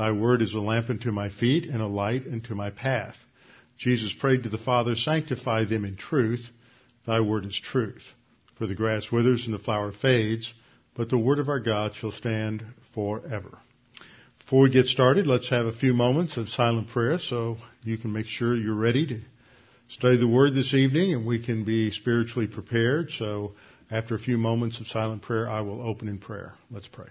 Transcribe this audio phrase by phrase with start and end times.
[0.00, 3.16] Thy word is a lamp unto my feet and a light unto my path.
[3.76, 6.40] Jesus prayed to the Father, sanctify them in truth.
[7.06, 8.02] Thy word is truth.
[8.56, 10.54] For the grass withers and the flower fades,
[10.94, 13.58] but the word of our God shall stand forever.
[14.38, 18.10] Before we get started, let's have a few moments of silent prayer so you can
[18.10, 19.20] make sure you're ready to
[19.88, 23.10] study the Word this evening and we can be spiritually prepared.
[23.10, 23.52] So
[23.90, 26.54] after a few moments of silent prayer, I will open in prayer.
[26.70, 27.08] Let's pray.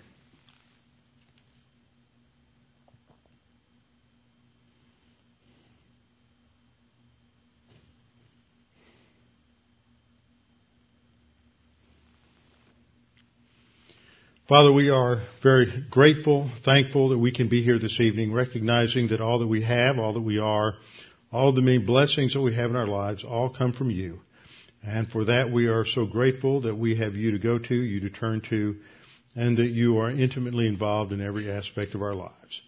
[14.50, 19.22] Father, we are very grateful, thankful that we can be here this evening, recognizing that
[19.22, 20.73] all that we have, all that we are,
[21.31, 24.22] all of the many blessings that we have in our lives all come from you.
[24.81, 28.00] And for that we are so grateful that we have you to go to, you
[28.00, 28.77] to turn to,
[29.36, 32.61] and that you are intimately involved in every aspect of our lives.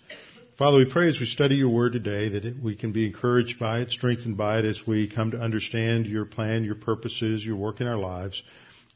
[0.60, 3.80] Father, we pray as we study your word today that we can be encouraged by
[3.80, 7.82] it, strengthened by it as we come to understand your plan, your purposes, your work
[7.82, 8.40] in our lives,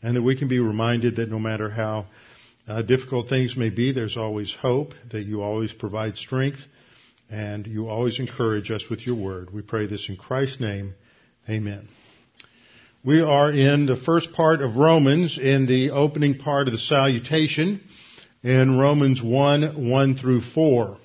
[0.03, 2.05] and that we can be reminded that no matter how
[2.67, 6.59] uh, difficult things may be, there's always hope, that you always provide strength,
[7.29, 9.53] and you always encourage us with your word.
[9.53, 10.95] We pray this in Christ's name.
[11.49, 11.87] Amen.
[13.03, 17.81] We are in the first part of Romans in the opening part of the salutation
[18.41, 20.97] in Romans 1, 1 through 4.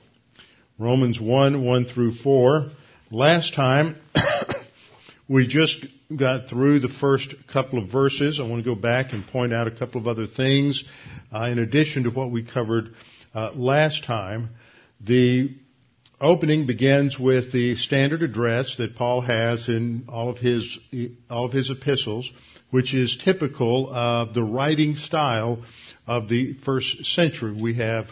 [0.79, 2.71] Romans 1, 1 through 4.
[3.11, 3.97] Last time,
[5.29, 5.85] we just
[6.17, 8.41] got through the first couple of verses.
[8.41, 10.83] I want to go back and point out a couple of other things
[11.33, 12.95] uh, in addition to what we covered
[13.35, 14.51] uh, last time.
[15.01, 15.55] The
[16.21, 20.79] opening begins with the standard address that Paul has in all of his
[21.31, 22.31] all of his epistles,
[22.71, 25.65] which is typical of the writing style
[26.07, 27.53] of the first century.
[27.59, 28.07] We have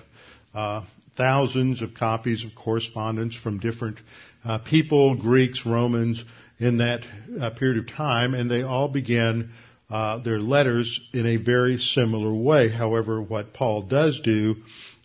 [0.54, 0.84] uh,
[1.16, 3.98] thousands of copies of correspondence from different
[4.44, 6.24] uh, people, Greeks, Romans,
[6.58, 7.00] in that
[7.40, 9.50] uh, period of time, and they all begin
[9.90, 12.68] uh, their letters in a very similar way.
[12.68, 14.56] However, what Paul does do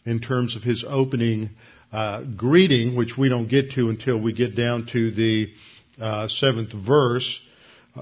[0.06, 1.52] in terms of his opening
[1.92, 5.54] uh, greeting, which we don't get to until we get down to the
[6.02, 7.40] uh, seventh verse,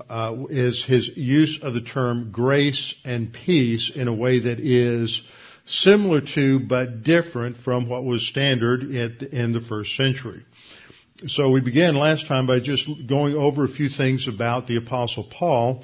[0.09, 5.21] uh, is his use of the term grace and peace in a way that is
[5.65, 10.43] similar to but different from what was standard in the first century.
[11.27, 15.23] So we began last time by just going over a few things about the apostle
[15.23, 15.83] Paul.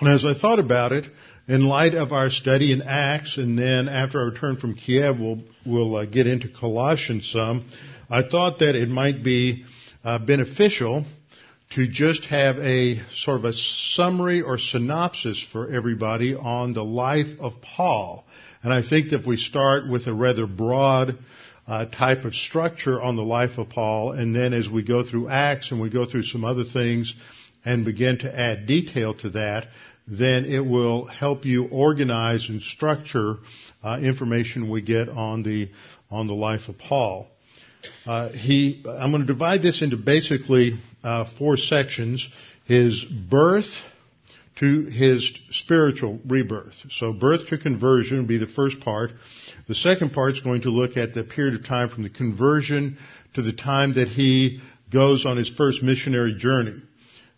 [0.00, 1.04] And as I thought about it,
[1.46, 5.42] in light of our study in Acts, and then after I return from Kiev, we'll,
[5.64, 7.70] we'll uh, get into Colossians some.
[8.10, 9.64] I thought that it might be
[10.02, 11.04] uh, beneficial
[11.76, 17.38] to just have a sort of a summary or synopsis for everybody on the life
[17.38, 18.24] of Paul.
[18.64, 21.16] And I think that if we start with a rather broad
[21.70, 25.28] uh, type of structure on the life of Paul, and then as we go through
[25.28, 27.14] Acts and we go through some other things
[27.64, 29.68] and begin to add detail to that,
[30.08, 33.36] then it will help you organize and structure
[33.84, 35.70] uh, information we get on the
[36.10, 37.28] on the life of Paul.
[38.04, 42.28] Uh, he, I'm going to divide this into basically uh, four sections:
[42.64, 43.70] his birth
[44.60, 46.74] to his spiritual rebirth.
[46.90, 49.10] So, birth to conversion would be the first part.
[49.68, 52.98] The second part is going to look at the period of time from the conversion
[53.34, 54.60] to the time that he
[54.92, 56.82] goes on his first missionary journey.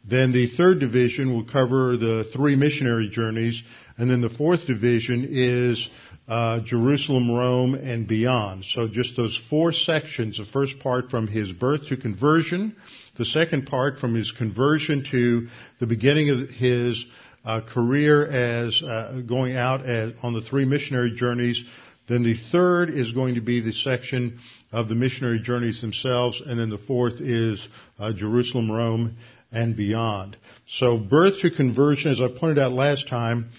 [0.05, 3.63] Then the third division will cover the three missionary journeys,
[3.97, 5.89] and then the fourth division is
[6.27, 8.65] uh, Jerusalem, Rome, and beyond.
[8.65, 10.39] So just those four sections.
[10.39, 12.75] The first part from his birth to conversion,
[13.17, 15.49] the second part from his conversion to
[15.81, 17.05] the beginning of his
[17.45, 21.63] uh, career as uh, going out as, on the three missionary journeys.
[22.09, 24.39] Then the third is going to be the section
[24.73, 27.67] of the missionary journeys themselves, and then the fourth is
[27.99, 29.17] uh, Jerusalem, Rome,
[29.53, 30.37] and beyond.
[30.67, 33.51] So birth to conversion, as I pointed out last time,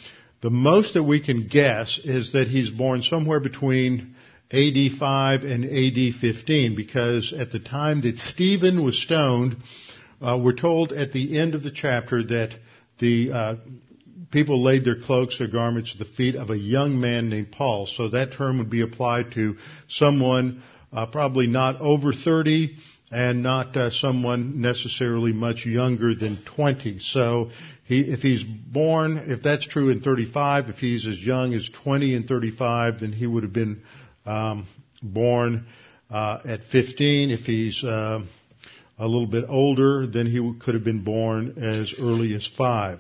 [0.41, 4.15] the most that we can guess is that he's born somewhere between
[4.53, 9.57] AD 5 and AD 15 because at the time that Stephen was stoned,
[10.21, 12.51] uh, we're told at the end of the chapter that
[13.00, 13.55] the uh,
[14.31, 17.88] people laid their cloaks, their garments at the feet of a young man named Paul.
[17.88, 19.57] So that term would be applied to
[19.88, 20.61] someone
[20.91, 22.75] uh, probably not over 30
[23.11, 27.00] and not uh, someone necessarily much younger than 20.
[27.00, 27.50] So
[27.85, 32.15] he, if he's born, if that's true in 35, if he's as young as 20
[32.15, 33.81] and 35, then he would have been
[34.25, 34.67] um,
[35.01, 35.67] born
[36.09, 37.31] uh, at 15.
[37.31, 38.21] If he's uh,
[38.97, 42.99] a little bit older, then he could have been born as early as five.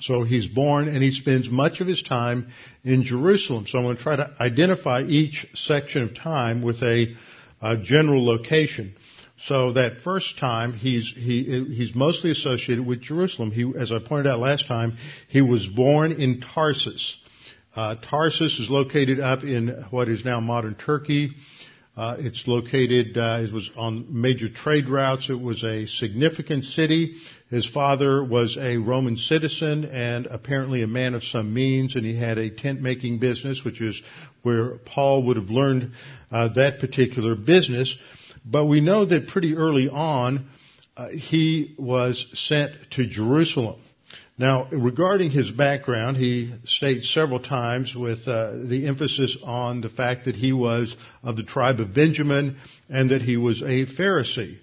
[0.00, 2.48] So he's born and he spends much of his time
[2.84, 3.66] in Jerusalem.
[3.66, 7.14] So I'm going to try to identify each section of time with a,
[7.62, 8.94] a general location.
[9.38, 11.44] So that first time, he's he
[11.76, 13.50] he's mostly associated with Jerusalem.
[13.50, 14.96] He, as I pointed out last time,
[15.28, 17.16] he was born in Tarsus.
[17.76, 21.32] Uh, Tarsus is located up in what is now modern Turkey.
[21.94, 23.18] Uh, it's located.
[23.18, 25.28] Uh, it was on major trade routes.
[25.28, 27.16] It was a significant city.
[27.50, 32.18] His father was a Roman citizen and apparently a man of some means, and he
[32.18, 34.00] had a tent making business, which is
[34.42, 35.92] where Paul would have learned
[36.30, 37.94] uh, that particular business.
[38.42, 40.48] But we know that pretty early on,
[40.96, 43.82] uh, he was sent to Jerusalem.
[44.38, 50.26] Now, regarding his background, he states several times with uh, the emphasis on the fact
[50.26, 52.58] that he was of the tribe of Benjamin
[52.90, 54.58] and that he was a Pharisee.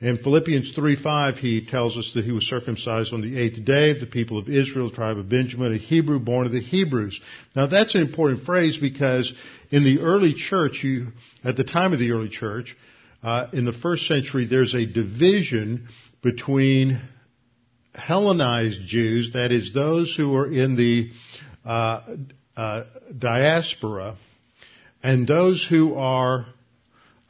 [0.00, 4.00] In Philippians 3:5, he tells us that he was circumcised on the eighth day of
[4.00, 7.20] the people of Israel, tribe of Benjamin, a Hebrew born of the Hebrews.
[7.54, 9.30] Now, that's an important phrase because
[9.70, 11.08] in the early church, you,
[11.44, 12.76] at the time of the early church,
[13.22, 15.88] uh, in the first century, there's a division
[16.22, 17.02] between
[17.98, 21.10] Hellenized Jews, that is, those who are in the
[21.64, 22.00] uh,
[22.56, 22.84] uh,
[23.16, 24.16] diaspora,
[25.02, 26.46] and those who are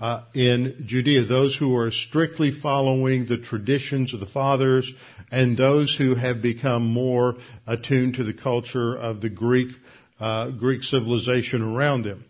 [0.01, 4.91] uh, in Judea, those who are strictly following the traditions of the fathers,
[5.31, 7.37] and those who have become more
[7.67, 9.69] attuned to the culture of the Greek
[10.21, 12.25] uh, Greek civilization around them.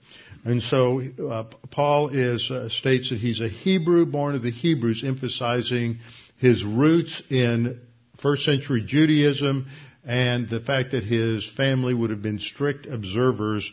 [0.44, 5.02] And so uh, Paul is uh, states that he's a Hebrew born of the Hebrews,
[5.06, 5.98] emphasizing
[6.36, 7.80] his roots in
[8.18, 9.66] first century Judaism
[10.04, 13.70] and the fact that his family would have been strict observers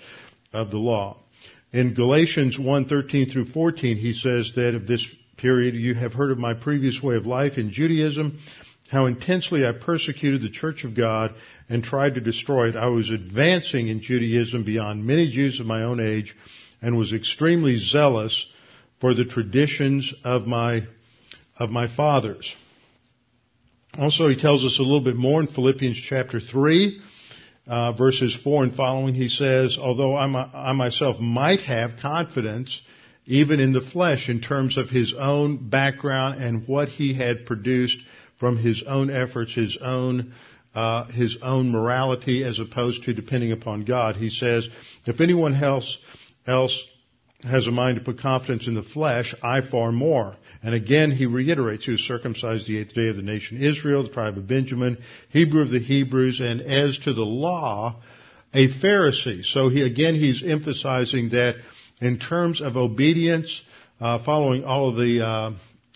[0.54, 1.18] of the law.
[1.72, 5.06] In Galatians 1:13 through 14, he says that of this
[5.38, 8.40] period you have heard of my previous way of life in Judaism,
[8.90, 11.34] how intensely I persecuted the church of God
[11.68, 12.76] and tried to destroy it.
[12.76, 16.36] I was advancing in Judaism beyond many Jews of my own age
[16.82, 18.46] and was extremely zealous
[19.02, 20.84] for the traditions of my,
[21.58, 22.56] of my fathers.
[23.98, 27.00] Also, he tells us a little bit more in Philippians chapter 3,
[27.66, 29.14] uh, verses 4 and following.
[29.14, 32.82] He says, although a, I myself might have confidence
[33.26, 37.98] even in the flesh in terms of his own background and what he had produced
[38.38, 40.34] from his own efforts, his own
[40.76, 44.18] uh, his own morality as opposed to depending upon God.
[44.18, 44.68] He says,
[45.06, 45.98] if anyone else
[46.46, 46.78] else
[47.44, 50.36] has a mind to put confidence in the flesh, I far more.
[50.64, 54.10] And again, he reiterates, he was circumcised the eighth day of the nation Israel, the
[54.10, 54.98] tribe of Benjamin,
[55.30, 58.02] Hebrew of the Hebrews, and as to the law,
[58.54, 59.44] a Pharisee.
[59.44, 61.56] So he, again, he's emphasizing that
[62.02, 63.62] in terms of obedience,
[64.00, 65.52] uh, following all of the uh,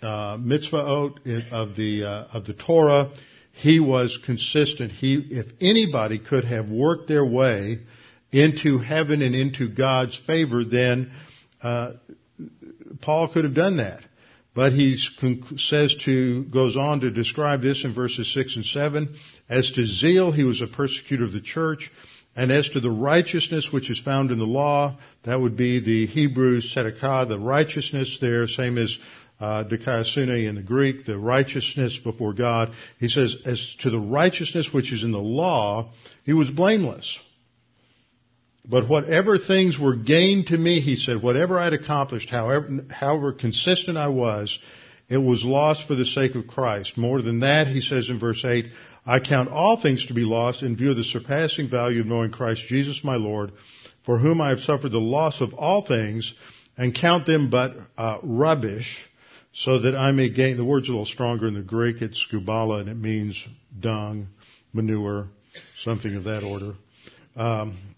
[0.06, 3.12] uh, mitzvahot of the uh, of the Torah,
[3.54, 4.92] he was consistent.
[4.92, 7.80] He, if anybody could have worked their way
[8.32, 11.12] into heaven and into God's favor, then
[11.62, 11.94] uh,
[13.02, 14.02] Paul could have done that.
[14.56, 14.98] But he
[15.58, 19.16] says to, goes on to describe this in verses 6 and 7.
[19.48, 21.92] As to zeal, he was a persecutor of the church.
[22.36, 26.08] And as to the righteousness which is found in the law, that would be the
[26.08, 28.98] Hebrew tzedakah, the righteousness there, same as
[29.40, 32.72] uh, dikaiosune in the Greek, the righteousness before God.
[33.00, 35.92] He says, as to the righteousness which is in the law,
[36.24, 37.18] he was blameless.
[38.70, 43.98] But whatever things were gained to me, he said, whatever I'd accomplished, however, however consistent
[43.98, 44.60] I was,
[45.10, 46.96] it was lost for the sake of Christ.
[46.96, 48.68] More than that, he says in verse 8,
[49.08, 52.32] I count all things to be lost in view of the surpassing value of knowing
[52.32, 53.54] Christ Jesus my Lord,
[54.06, 56.32] for whom I have suffered the loss of all things,
[56.78, 58.98] and count them but uh, rubbish,
[59.52, 60.58] so that I may gain.
[60.58, 62.04] The word's a little stronger in the Greek.
[62.04, 63.44] It's skubala, and it means
[63.80, 64.28] dung,
[64.74, 65.28] manure,
[65.84, 66.76] something of that order.
[67.36, 67.89] Um,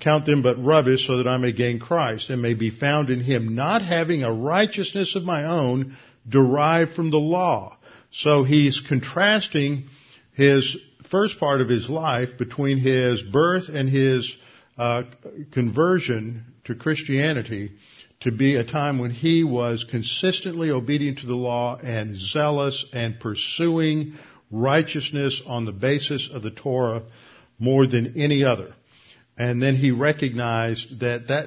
[0.00, 3.20] count them but rubbish so that I may gain Christ and may be found in
[3.20, 5.96] him, not having a righteousness of my own
[6.28, 7.76] derived from the law.
[8.10, 9.88] So he's contrasting
[10.34, 10.76] his
[11.10, 14.34] first part of his life between his birth and his
[14.78, 15.02] uh,
[15.52, 17.72] conversion to Christianity
[18.20, 23.18] to be a time when he was consistently obedient to the law and zealous and
[23.18, 24.14] pursuing
[24.50, 27.02] righteousness on the basis of the Torah
[27.58, 28.74] more than any other.
[29.36, 31.46] And then he recognized that that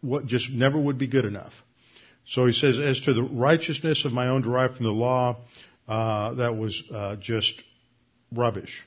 [0.00, 1.52] what just never would be good enough.
[2.28, 5.36] So he says, as to the righteousness of my own derived from the law,
[5.86, 7.52] uh, that was uh, just
[8.32, 8.82] rubbish.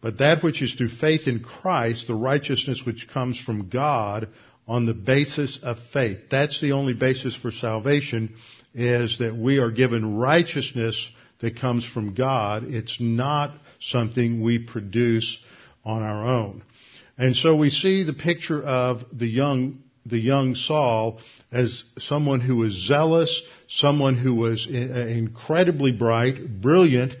[0.00, 4.28] But that which is through faith in Christ, the righteousness which comes from God
[4.68, 6.18] on the basis of faith.
[6.30, 8.34] That's the only basis for salvation
[8.74, 11.08] is that we are given righteousness
[11.40, 12.64] that comes from God.
[12.64, 15.38] It's not something we produce
[15.84, 16.62] on our own.
[17.16, 21.20] And so we see the picture of the young, the young Saul
[21.52, 27.14] as someone who was zealous, someone who was incredibly bright, brilliant,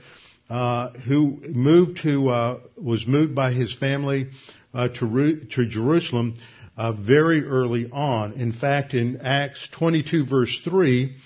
[0.50, 4.30] uh, who moved to, uh, was moved by his family
[4.74, 6.34] uh, to, to Jerusalem
[6.76, 8.32] uh, very early on.
[8.32, 11.16] In fact, in Acts 22 verse 3,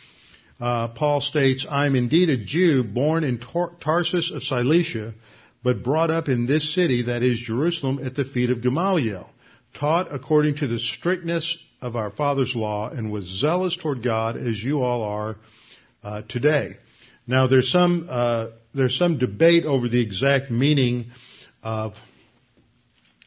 [0.60, 5.14] uh, Paul states, I'm indeed a Jew born in Tar- Tarsus of Cilicia,
[5.62, 9.28] but brought up in this city, that is Jerusalem, at the feet of Gamaliel,
[9.74, 14.62] taught according to the strictness of our father's law, and was zealous toward God as
[14.62, 15.36] you all are
[16.02, 16.76] uh, today.
[17.26, 21.10] Now, there's some uh, there's some debate over the exact meaning
[21.62, 21.94] of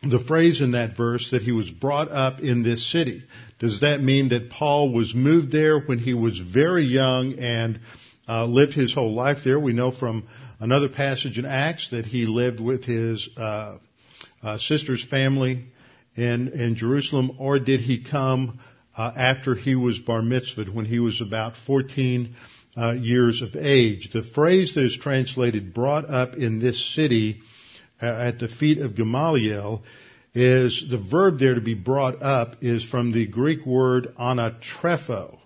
[0.01, 3.23] the phrase in that verse that he was brought up in this city.
[3.59, 7.79] Does that mean that Paul was moved there when he was very young and
[8.27, 9.59] uh, lived his whole life there?
[9.59, 10.27] We know from
[10.62, 13.77] another passage in Acts that he lived with his uh,
[14.41, 15.65] uh, sister's family
[16.15, 18.60] in in Jerusalem, or did he come
[18.96, 22.36] uh, after he was bar mitzvahed when he was about 14
[22.77, 24.12] uh, years of age?
[24.13, 27.41] The phrase that is translated "brought up in this city."
[28.01, 29.84] Uh, at the feet of Gamaliel
[30.34, 35.38] is the verb there to be brought up is from the Greek word anatrepho,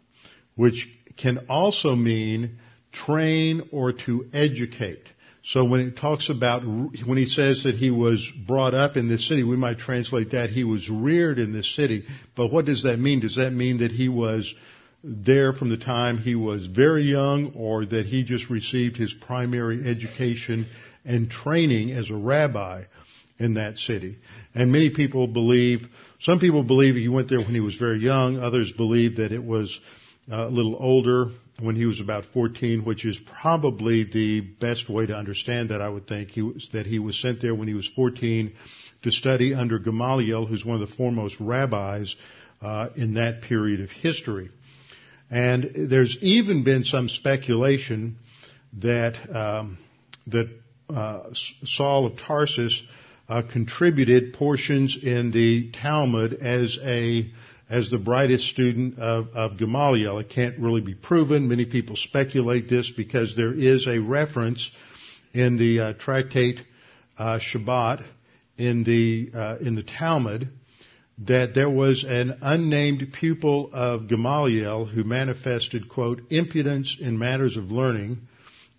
[0.56, 2.60] which can also mean
[3.06, 5.04] train or to educate.
[5.44, 9.28] So when it talks about, when he says that he was brought up in this
[9.28, 12.06] city, we might translate that he was reared in this city.
[12.36, 13.20] But what does that mean?
[13.20, 14.52] Does that mean that he was
[15.04, 19.88] there from the time he was very young or that he just received his primary
[19.88, 20.68] education
[21.06, 22.84] and training as a rabbi
[23.38, 24.18] in that city.
[24.56, 25.82] And many people believe,
[26.20, 28.40] some people believe he went there when he was very young.
[28.40, 29.80] Others believe that it was
[30.32, 31.28] uh, a little older
[31.60, 35.88] when he was about 14, which is probably the best way to understand that, I
[35.88, 36.32] would think.
[36.32, 38.54] He was, that he was sent there when he was 14
[39.04, 42.16] to study under Gamaliel, who's one of the foremost rabbis
[42.62, 44.50] uh, in that period of history.
[45.30, 48.18] And there's even been some speculation
[48.82, 49.78] that um,
[50.28, 50.50] that
[50.90, 51.24] uh,
[51.64, 52.82] Saul of Tarsus
[53.28, 57.32] uh, contributed portions in the Talmud as a
[57.70, 60.20] as the brightest student of, of, Gamaliel.
[60.20, 61.48] It can't really be proven.
[61.48, 64.70] Many people speculate this because there is a reference
[65.34, 66.60] in the uh, tractate
[67.18, 68.04] uh, Shabbat
[68.58, 70.50] in the uh, in the Talmud
[71.20, 77.72] that there was an unnamed pupil of Gamaliel who manifested quote impudence in matters of
[77.72, 78.28] learning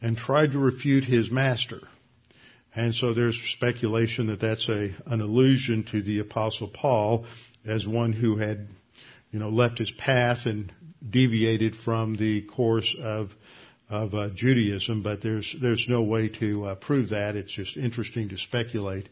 [0.03, 1.81] and tried to refute his master.
[2.75, 7.25] And so there's speculation that that's a, an allusion to the apostle Paul
[7.67, 8.69] as one who had,
[9.31, 10.73] you know, left his path and
[11.09, 13.31] deviated from the course of
[13.89, 17.37] of uh, Judaism, but there's there's no way to uh, prove that.
[17.37, 19.09] It's just interesting to speculate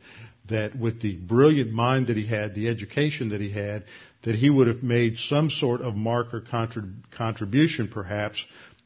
[0.49, 3.84] that with the brilliant mind that he had, the education that he had,
[4.25, 8.44] that he would have made some sort of mark or contrib- contribution, perhaps,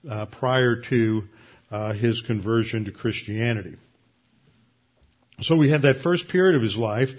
[0.08, 1.22] uh, prior to
[1.70, 3.76] uh, his conversion to Christianity.
[5.40, 7.10] So we have that first period of his life,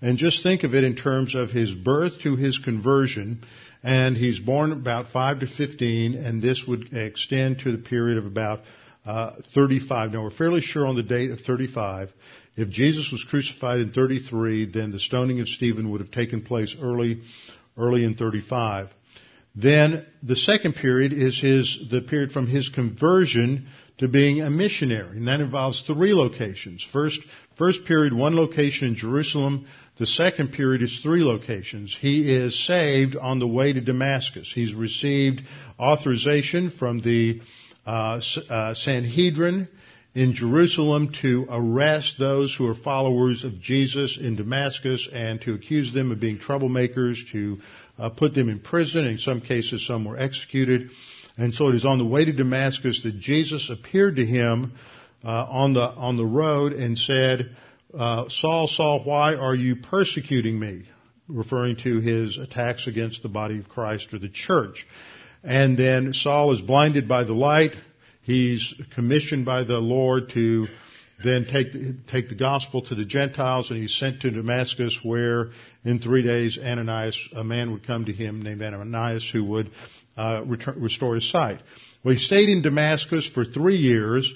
[0.00, 3.44] and just think of it in terms of his birth to his conversion,
[3.82, 8.26] and he's born about 5 to 15, and this would extend to the period of
[8.26, 8.60] about
[9.04, 10.12] uh, 35.
[10.12, 12.10] Now we're fairly sure on the date of 35.
[12.56, 16.74] If Jesus was crucified in 33, then the stoning of Stephen would have taken place
[16.80, 17.22] early,
[17.76, 18.88] early in 35.
[19.54, 25.16] Then the second period is his, the period from his conversion to being a missionary.
[25.16, 26.86] And that involves three locations.
[26.92, 27.20] First,
[27.56, 29.66] first period, one location in Jerusalem.
[29.98, 31.96] The second period is three locations.
[31.98, 34.52] He is saved on the way to Damascus.
[34.54, 35.40] He's received
[35.80, 37.40] authorization from the
[37.86, 39.68] uh, uh, Sanhedrin
[40.14, 45.94] in Jerusalem to arrest those who are followers of Jesus in Damascus and to accuse
[45.94, 47.58] them of being troublemakers, to
[47.98, 49.06] uh, put them in prison.
[49.06, 50.90] In some cases, some were executed.
[51.38, 54.72] And so it is on the way to Damascus that Jesus appeared to him
[55.24, 57.56] uh, on the on the road and said,
[57.94, 60.84] uh, "Saul, Saul, why are you persecuting me?"
[61.28, 64.86] Referring to his attacks against the body of Christ or the church.
[65.42, 67.72] And then Saul is blinded by the light.
[68.22, 70.68] He's commissioned by the Lord to
[71.24, 75.50] then take take the gospel to the Gentiles, and he's sent to Damascus, where
[75.84, 79.70] in three days Ananias, a man would come to him named Ananias, who would
[80.16, 81.60] uh, return, restore his sight.
[82.04, 84.32] Well, he stayed in Damascus for three years,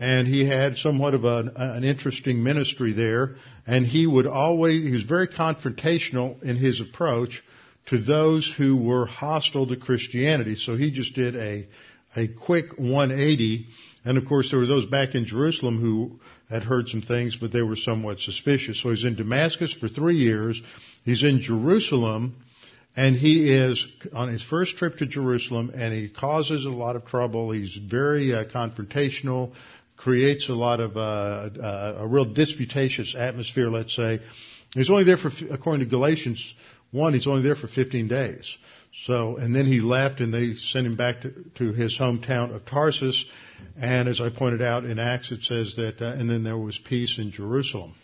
[0.00, 3.36] and he had somewhat of an, an interesting ministry there.
[3.66, 7.42] And he would always, he was very confrontational in his approach
[7.86, 10.56] to those who were hostile to Christianity.
[10.56, 11.68] So he just did a,
[12.16, 13.66] a quick 180.
[14.06, 17.52] And of course, there were those back in Jerusalem who had heard some things, but
[17.52, 18.82] they were somewhat suspicious.
[18.82, 20.60] So he's in Damascus for three years.
[21.04, 22.36] He's in Jerusalem
[22.96, 27.06] and he is on his first trip to Jerusalem and he causes a lot of
[27.06, 27.52] trouble.
[27.52, 29.52] He's very uh, confrontational,
[30.00, 34.20] creates a lot of, uh, uh, a real disputatious atmosphere, let's say.
[34.72, 36.54] He's only there for, according to Galatians
[36.92, 38.56] 1, he's only there for 15 days.
[39.04, 42.64] So, and then he left and they sent him back to, to his hometown of
[42.64, 43.24] Tarsus.
[43.80, 46.78] And as I pointed out in Acts, it says that, uh, and then there was
[46.78, 47.94] peace in Jerusalem.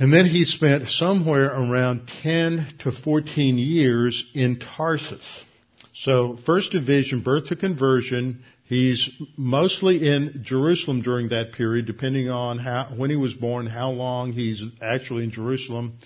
[0.00, 5.24] And then he spent somewhere around 10 to 14 years in Tarsus.
[5.94, 12.58] So first division, birth to conversion, he's mostly in Jerusalem during that period, depending on
[12.58, 15.98] how, when he was born, how long he's actually in Jerusalem.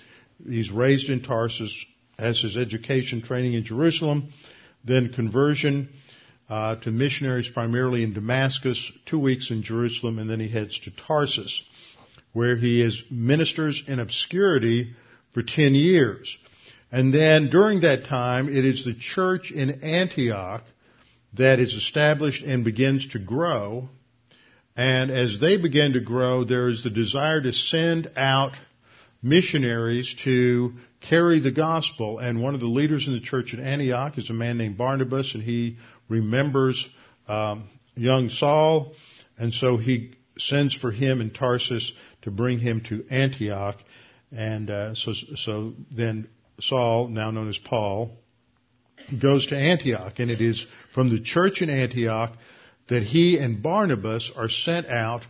[0.44, 1.72] He's raised in Tarsus,
[2.18, 4.32] has his education training in Jerusalem,
[4.84, 5.90] then conversion
[6.48, 10.90] uh, to missionaries primarily in Damascus, two weeks in Jerusalem, and then he heads to
[10.90, 11.62] Tarsus
[12.32, 14.94] where he is ministers in obscurity
[15.32, 16.36] for 10 years.
[16.90, 20.62] And then during that time, it is the church in Antioch
[21.34, 23.88] that is established and begins to grow.
[24.76, 28.52] And as they begin to grow, there is the desire to send out
[29.22, 32.18] missionaries to carry the gospel.
[32.18, 35.34] And one of the leaders in the church at Antioch is a man named Barnabas,
[35.34, 35.76] and he
[36.08, 36.86] remembers
[37.28, 38.94] um, young Saul,
[39.38, 43.76] and so he sends for him in Tarsus to bring him to Antioch.
[44.30, 46.28] And uh, so, so then
[46.60, 48.16] Saul, now known as Paul,
[49.20, 52.32] goes to Antioch, and it is from the church in Antioch
[52.88, 55.22] that he and Barnabas are sent out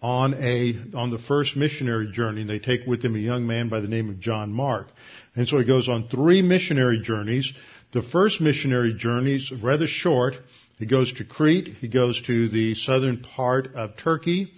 [0.00, 2.42] on a on the first missionary journey.
[2.42, 4.88] And They take with them a young man by the name of John Mark,
[5.34, 7.50] and so he goes on three missionary journeys.
[7.92, 10.34] The first missionary journey is rather short.
[10.78, 11.76] He goes to Crete.
[11.80, 14.52] He goes to the southern part of Turkey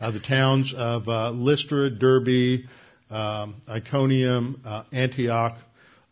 [0.00, 2.64] uh, the towns of uh, Lystra, Derbe,
[3.10, 5.58] um, Iconium, uh, Antioch,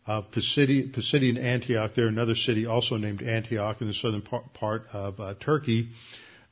[0.07, 1.91] uh, Pisidian, Pisidian Antioch.
[1.95, 5.89] There, another city also named Antioch in the southern part, of uh, Turkey.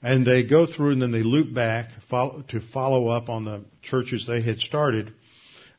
[0.02, 3.64] And they go through and then they loop back follow, to follow up on the
[3.82, 5.14] churches they had started.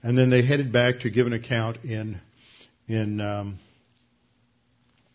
[0.02, 2.20] And then they headed back to give an account in,
[2.88, 3.58] in, um,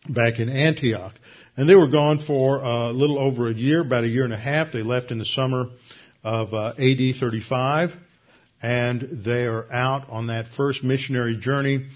[0.07, 1.13] back in Antioch.
[1.57, 4.37] And they were gone for a little over a year, about a year and a
[4.37, 4.71] half.
[4.71, 5.67] They left in the summer
[6.23, 7.91] of uh, AD 35,
[8.61, 11.87] and they are out on that first missionary journey.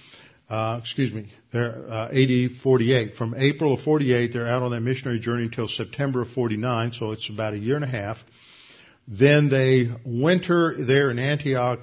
[0.49, 3.15] Uh, excuse me, they're uh, AD 48.
[3.15, 7.11] From April of 48, they're out on that missionary journey until September of 49, so
[7.11, 8.17] it's about a year and a half.
[9.07, 11.79] Then they winter there in Antioch.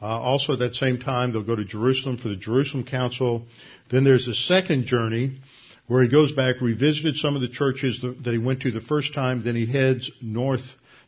[0.00, 3.46] Uh, also at that same time, they'll go to Jerusalem for the Jerusalem Council.
[3.90, 5.40] Then there's a second journey
[5.86, 9.14] where he goes back, revisited some of the churches that he went to the first
[9.14, 9.42] time.
[9.44, 10.64] Then he heads north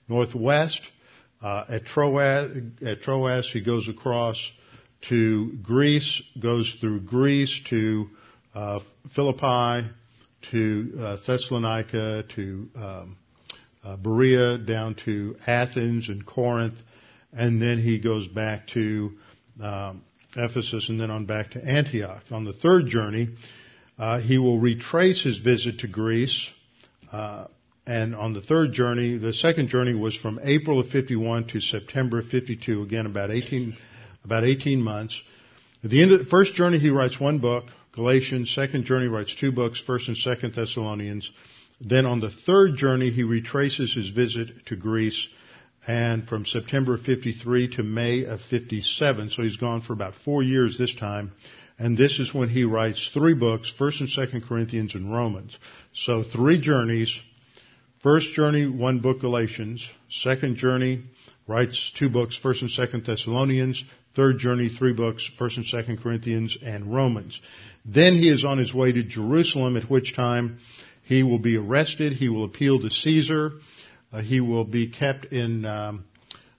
[0.09, 0.80] northwest.
[1.42, 4.37] Uh, at Troas, at Troas, he goes across
[5.02, 8.09] to Greece, goes through Greece to
[8.54, 8.80] uh,
[9.14, 9.88] Philippi,
[10.50, 13.16] to uh, Thessalonica, to um,
[13.85, 16.78] uh, Berea, down to Athens and Corinth,
[17.32, 19.12] and then he goes back to
[19.62, 20.02] um,
[20.37, 22.22] Ephesus, and then on back to Antioch.
[22.30, 23.28] On the third journey,
[23.98, 26.48] uh, he will retrace his visit to Greece.
[27.12, 27.46] Uh,
[27.87, 32.18] and on the third journey, the second journey was from April of 51 to September
[32.18, 32.82] of 52.
[32.82, 33.76] Again, about 18,
[34.26, 35.20] about 18 months.
[35.84, 38.52] At the end of the first journey, he writes one book, Galatians.
[38.52, 41.30] Second journey, writes two books, First and Second Thessalonians.
[41.80, 45.28] Then on the third journey, he retraces his visit to Greece,
[45.86, 49.30] and from September of 53 to May of 57.
[49.30, 51.32] So he's gone for about four years this time.
[51.78, 55.56] And this is when he writes three books, First and Second Corinthians and Romans.
[55.94, 57.16] So three journeys,
[58.07, 59.85] First journey, one book Galatians.
[60.09, 61.03] Second journey,
[61.49, 63.83] writes two books, First and Second Thessalonians.
[64.14, 67.40] Third journey, three books, First and Second Corinthians and Romans.
[67.85, 70.61] Then he is on his way to Jerusalem, at which time
[71.03, 72.12] he will be arrested.
[72.12, 73.55] He will appeal to Caesar.
[74.12, 76.05] Uh, he will be kept in, um,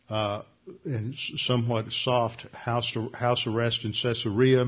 [0.09, 0.41] uh,
[0.83, 4.65] in somewhat soft house house arrest in Caesarea,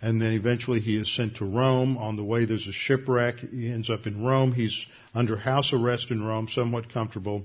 [0.00, 1.98] and then eventually he is sent to Rome.
[1.98, 3.36] On the way, there's a shipwreck.
[3.38, 4.52] He ends up in Rome.
[4.52, 4.84] He's
[5.14, 7.44] under house arrest in Rome, somewhat comfortable,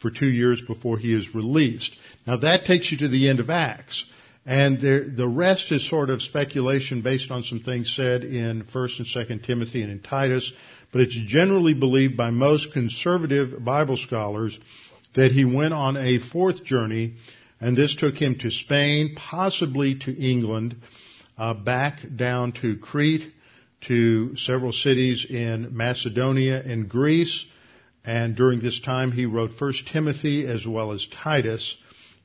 [0.00, 1.94] for two years before he is released.
[2.26, 4.04] Now that takes you to the end of Acts.
[4.46, 8.98] And there, the rest is sort of speculation based on some things said in 1st
[8.98, 10.50] and 2nd Timothy and in Titus.
[10.92, 14.58] But it's generally believed by most conservative Bible scholars
[15.14, 17.14] that he went on a fourth journey,
[17.60, 20.76] and this took him to Spain, possibly to England,
[21.40, 23.32] uh, back down to Crete,
[23.88, 27.46] to several cities in Macedonia and Greece.
[28.04, 31.76] And during this time, he wrote First Timothy as well as Titus.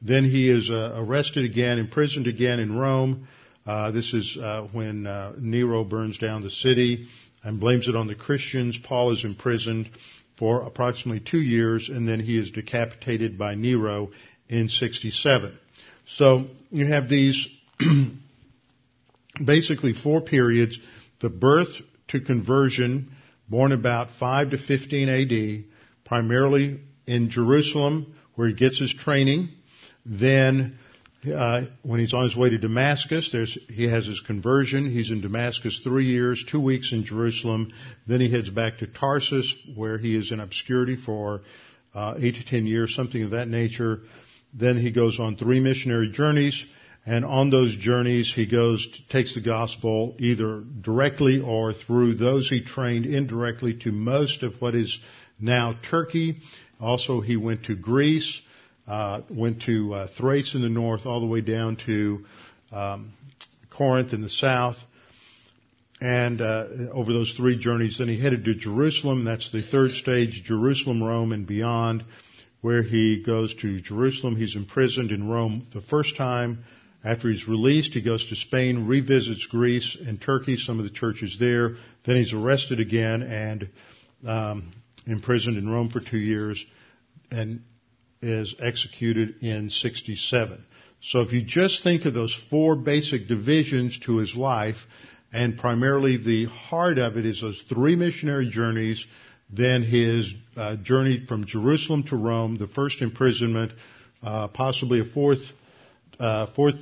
[0.01, 3.29] Then he is uh, arrested again, imprisoned again in Rome.
[3.65, 7.07] Uh, this is uh, when uh, Nero burns down the city
[7.41, 8.77] and blames it on the Christians.
[8.83, 9.89] Paul is imprisoned
[10.37, 14.11] for approximately two years, and then he is decapitated by Nero
[14.49, 15.57] in 67.
[16.05, 17.47] So you have these
[19.43, 20.77] basically four periods.
[21.21, 21.69] The birth
[22.09, 23.11] to conversion,
[23.49, 25.65] born about 5 to 15 AD,
[26.05, 29.49] primarily in Jerusalem, where he gets his training.
[30.05, 30.77] Then,
[31.25, 33.35] uh, when he's on his way to Damascus,
[33.69, 34.91] he has his conversion.
[34.91, 37.71] He's in Damascus three years, two weeks in Jerusalem.
[38.07, 41.41] Then he heads back to Tarsus, where he is in obscurity for
[41.93, 44.01] uh, eight to ten years, something of that nature.
[44.53, 46.63] Then he goes on three missionary journeys,
[47.05, 52.63] and on those journeys he goes, takes the gospel either directly or through those he
[52.63, 54.99] trained indirectly to most of what is
[55.39, 56.37] now Turkey.
[56.79, 58.41] Also, he went to Greece
[58.87, 62.25] uh, went to uh, Thrace in the north, all the way down to
[62.71, 63.13] um,
[63.75, 64.77] Corinth in the south.
[66.01, 69.23] And uh, over those three journeys, then he headed to Jerusalem.
[69.23, 72.03] That's the third stage, Jerusalem, Rome, and beyond,
[72.61, 74.35] where he goes to Jerusalem.
[74.35, 76.65] He's imprisoned in Rome the first time.
[77.05, 81.37] After he's released, he goes to Spain, revisits Greece and Turkey, some of the churches
[81.39, 81.75] there.
[82.05, 83.69] Then he's arrested again and
[84.27, 84.73] um,
[85.05, 86.63] imprisoned in Rome for two years.
[87.29, 87.61] And
[88.25, 90.65] is executed in 67.
[91.01, 94.77] So if you just think of those four basic divisions to his life,
[95.31, 99.05] and primarily the heart of it is those three missionary journeys,
[99.51, 103.73] then his uh, journey from Jerusalem to Rome, the first imprisonment,
[104.23, 105.41] uh, possibly a fourth,
[106.19, 106.75] uh, fourth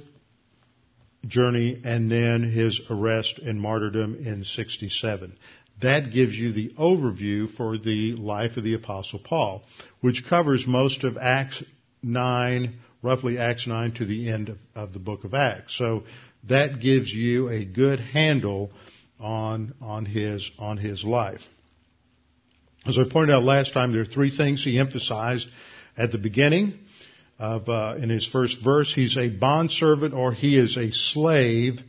[1.27, 5.37] journey, and then his arrest and martyrdom in 67.
[5.81, 9.63] That gives you the overview for the life of the Apostle Paul,
[10.01, 11.63] which covers most of Acts
[12.01, 15.77] 9, roughly Acts 9 to the end of, of the book of Acts.
[15.77, 16.03] So
[16.47, 18.71] that gives you a good handle
[19.19, 21.41] on, on his, on his life.
[22.85, 25.47] As I pointed out last time, there are three things he emphasized
[25.97, 26.79] at the beginning
[27.39, 28.93] of, uh, in his first verse.
[28.93, 31.79] He's a bondservant or he is a slave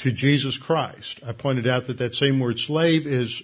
[0.00, 1.20] to Jesus Christ.
[1.26, 3.42] I pointed out that that same word slave is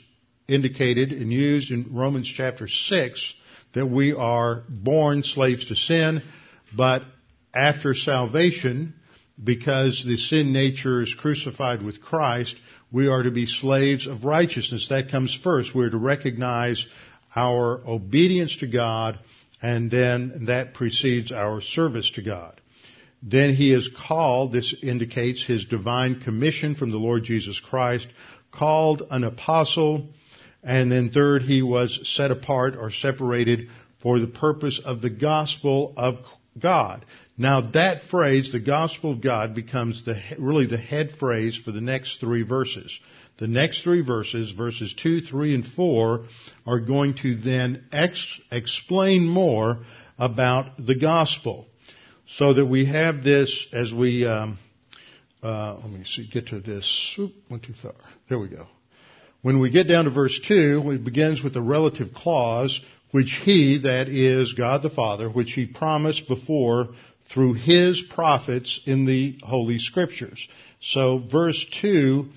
[0.49, 3.35] indicated and used in Romans chapter 6
[3.75, 6.23] that we are born slaves to sin,
[6.77, 7.03] but
[7.55, 8.95] after salvation,
[9.43, 12.57] because the sin nature is crucified with Christ,
[12.93, 14.89] we are to be slaves of righteousness.
[14.91, 15.75] That comes first.
[15.75, 16.87] We're to recognize
[17.35, 19.19] our obedience to God,
[19.65, 22.61] and then that precedes our service to God.
[23.23, 28.07] Then he is called, this indicates his divine commission from the Lord Jesus Christ,
[28.53, 30.09] called an apostle,
[30.63, 33.71] and then third, he was set apart or separated
[34.03, 36.17] for the purpose of the gospel of
[36.59, 37.07] God.
[37.39, 41.81] Now that phrase, the gospel of God, becomes the, really the head phrase for the
[41.81, 43.01] next three verses.
[43.39, 46.25] The next three verses, verses 2, 3, and 4,
[46.67, 49.81] are going to then ex- explain more
[50.19, 51.67] about the gospel
[52.27, 54.59] so that we have this as we, um,
[55.43, 57.15] uh, let me see, get to this.
[57.19, 57.95] Oop, went too far.
[58.29, 58.67] There we go.
[59.43, 63.79] When we get down to verse 2, it begins with a relative clause, which he,
[63.83, 66.91] that is God the Father, which he promised before
[67.33, 70.49] through his prophets in the Holy Scriptures.
[70.81, 72.29] So verse 2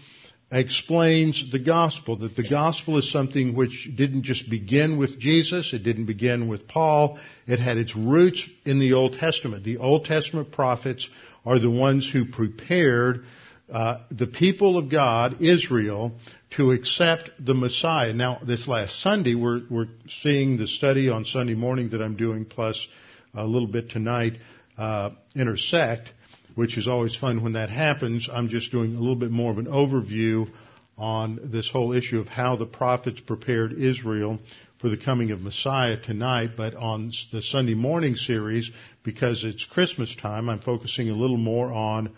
[0.50, 5.84] explains the gospel, that the gospel is something which didn't just begin with Jesus, it
[5.84, 9.66] didn't begin with Paul, it had its roots in the Old Testament.
[9.66, 11.08] The Old Testament prophets
[11.46, 13.26] are the ones who prepared
[13.72, 16.14] uh, the people of God, Israel,
[16.56, 18.14] to accept the Messiah.
[18.14, 19.90] Now, this last Sunday, we're, we're
[20.22, 22.88] seeing the study on Sunday morning that I'm doing, plus
[23.34, 24.34] a little bit tonight,
[24.78, 26.10] uh, intersect
[26.58, 28.28] which is always fun when that happens.
[28.34, 30.50] I'm just doing a little bit more of an overview
[30.98, 34.40] on this whole issue of how the prophets prepared Israel
[34.80, 38.72] for the coming of Messiah tonight, but on the Sunday morning series,
[39.04, 42.16] because it's Christmas time, I'm focusing a little more on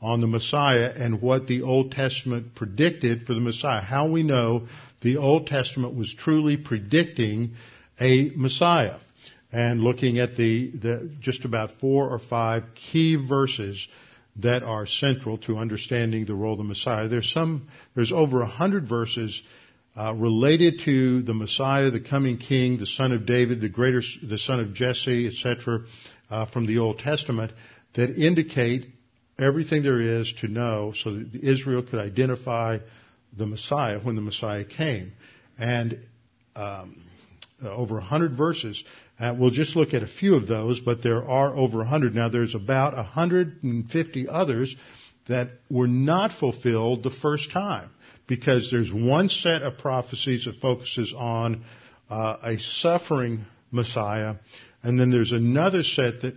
[0.00, 3.80] on the Messiah and what the Old Testament predicted for the Messiah.
[3.80, 4.68] How we know
[5.00, 7.56] the Old Testament was truly predicting
[8.00, 8.98] a Messiah
[9.52, 13.86] and looking at the, the just about four or five key verses
[14.36, 17.08] that are central to understanding the role of the Messiah.
[17.08, 19.40] There's some, there's over a hundred verses
[19.96, 24.38] uh, related to the Messiah, the coming King, the Son of David, the greater, the
[24.38, 25.80] Son of Jesse, etc.,
[26.30, 27.52] uh, from the Old Testament
[27.94, 28.86] that indicate
[29.38, 32.78] everything there is to know, so that Israel could identify
[33.36, 35.12] the Messiah when the Messiah came,
[35.58, 35.98] and
[36.54, 37.02] um,
[37.62, 38.82] over a hundred verses.
[39.20, 42.14] Uh, we'll just look at a few of those, but there are over hundred.
[42.14, 44.74] Now there's about 150 others
[45.28, 47.90] that were not fulfilled the first time
[48.26, 51.64] because there's one set of prophecies that focuses on
[52.08, 54.36] uh, a suffering Messiah,
[54.82, 56.34] and then there's another set that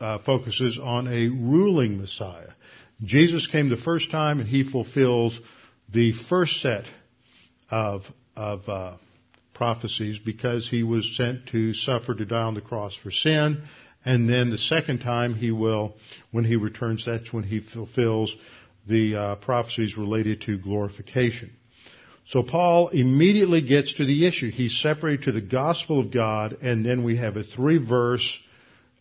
[0.00, 2.50] uh, focuses on a ruling Messiah.
[3.02, 5.38] Jesus came the first time, and he fulfills
[5.92, 6.84] the first set
[7.70, 8.02] of
[8.36, 8.96] of uh,
[9.54, 13.62] prophecies because he was sent to suffer to die on the cross for sin.
[14.04, 15.94] And then the second time he will,
[16.30, 18.34] when he returns, that's when he fulfills
[18.86, 21.50] the uh, prophecies related to glorification.
[22.26, 24.50] So Paul immediately gets to the issue.
[24.50, 28.38] He's separated to the gospel of God, and then we have a three verse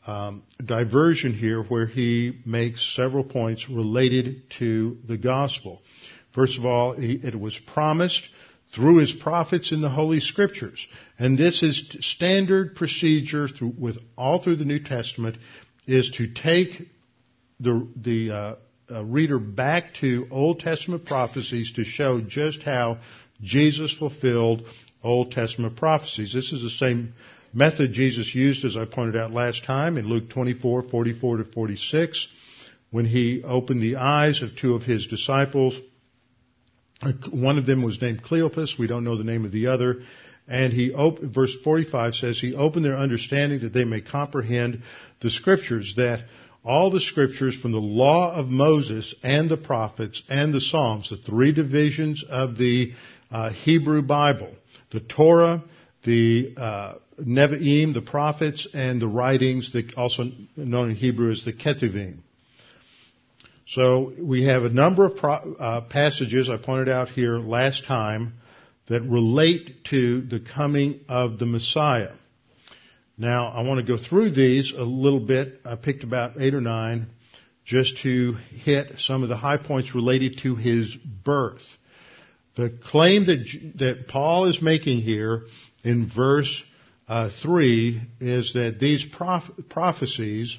[0.05, 5.81] um, diversion here where he makes several points related to the gospel.
[6.33, 8.23] First of all, it was promised
[8.73, 10.87] through his prophets in the Holy Scriptures.
[11.19, 15.37] And this is standard procedure through, with all through the New Testament
[15.85, 16.87] is to take
[17.59, 18.55] the, the uh,
[18.91, 22.99] uh, reader back to Old Testament prophecies to show just how
[23.41, 24.63] Jesus fulfilled
[25.03, 26.33] Old Testament prophecies.
[26.33, 27.13] This is the same
[27.53, 32.27] method Jesus used, as I pointed out last time, in Luke 24, 44 to 46,
[32.89, 35.79] when he opened the eyes of two of his disciples
[37.31, 38.77] one of them was named Cleopas.
[38.77, 40.01] We don't know the name of the other.
[40.47, 44.83] And he, op- verse 45 says, he opened their understanding that they may comprehend
[45.21, 46.25] the scriptures, that
[46.65, 51.17] all the scriptures from the law of Moses and the prophets and the Psalms, the
[51.17, 52.93] three divisions of the
[53.31, 54.51] uh, Hebrew Bible,
[54.91, 55.63] the Torah,
[56.03, 61.53] the uh, Nevi'im, the prophets, and the writings, the, also known in Hebrew as the
[61.53, 62.19] Ketuvim.
[63.65, 68.33] So we have a number of pro- uh, passages I pointed out here last time
[68.87, 72.11] that relate to the coming of the Messiah.
[73.17, 75.61] Now I want to go through these a little bit.
[75.63, 77.07] I picked about eight or nine
[77.63, 81.61] just to hit some of the high points related to his birth.
[82.55, 85.43] The claim that, that Paul is making here
[85.83, 86.61] in verse
[87.07, 90.57] uh, 3 is that these proph- prophecies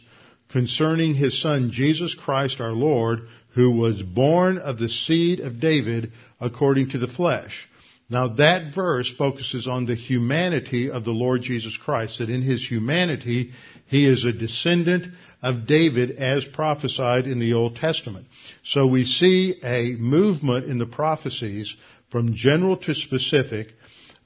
[0.50, 6.12] concerning his son Jesus Christ our Lord, who was born of the seed of David
[6.40, 7.68] according to the flesh.
[8.11, 12.66] Now that verse focuses on the humanity of the Lord Jesus Christ, that in his
[12.66, 13.52] humanity,
[13.87, 15.07] he is a descendant
[15.42, 18.26] of David as prophesied in the Old Testament.
[18.62, 21.74] So we see a movement in the prophecies
[22.11, 23.68] from general to specific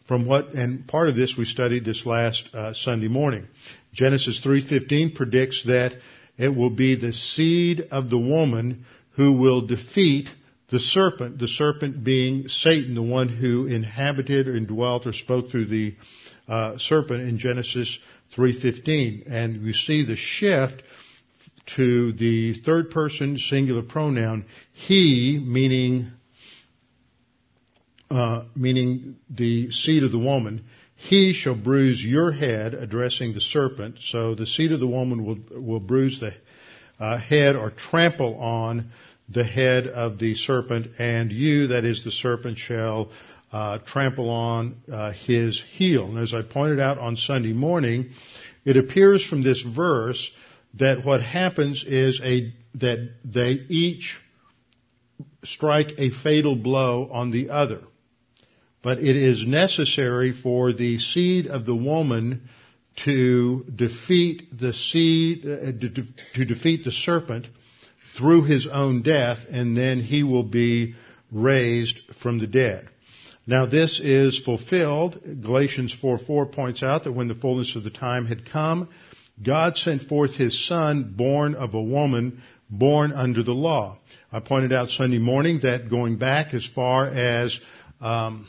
[0.07, 3.46] from what, and part of this we studied this last uh, Sunday morning.
[3.99, 5.93] Genesis 3.15 predicts that
[6.37, 10.29] it will be the seed of the woman who will defeat
[10.71, 15.67] the serpent, the serpent being Satan, the one who inhabited and dwelt or spoke through
[15.67, 15.97] the
[16.47, 17.99] uh, serpent in Genesis
[18.37, 19.25] 3.15.
[19.29, 20.81] And we see the shift
[21.75, 26.13] to the third person singular pronoun, he, meaning,
[28.13, 30.67] uh, meaning the seed of the woman,
[31.01, 33.99] he shall bruise your head, addressing the serpent.
[34.01, 36.35] So the seed of the woman will, will bruise the
[36.99, 38.91] uh, head or trample on
[39.29, 43.11] the head of the serpent, and you, that is the serpent, shall
[43.53, 46.07] uh, trample on uh, his heel.
[46.07, 48.11] And as I pointed out on Sunday morning,
[48.65, 50.29] it appears from this verse
[50.75, 54.17] that what happens is a that they each
[55.45, 57.83] strike a fatal blow on the other.
[58.83, 62.49] But it is necessary for the seed of the woman
[63.05, 65.73] to defeat the seed, uh,
[66.35, 67.47] to, defeat the serpent
[68.17, 70.95] through his own death, and then he will be
[71.31, 72.88] raised from the dead.
[73.47, 75.21] Now this is fulfilled.
[75.43, 78.88] Galatians 4 4 points out that when the fullness of the time had come,
[79.43, 83.99] God sent forth his son, born of a woman, born under the law.
[84.33, 87.59] I pointed out Sunday morning that going back as far as
[88.01, 88.47] um,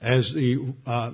[0.00, 1.12] as the uh,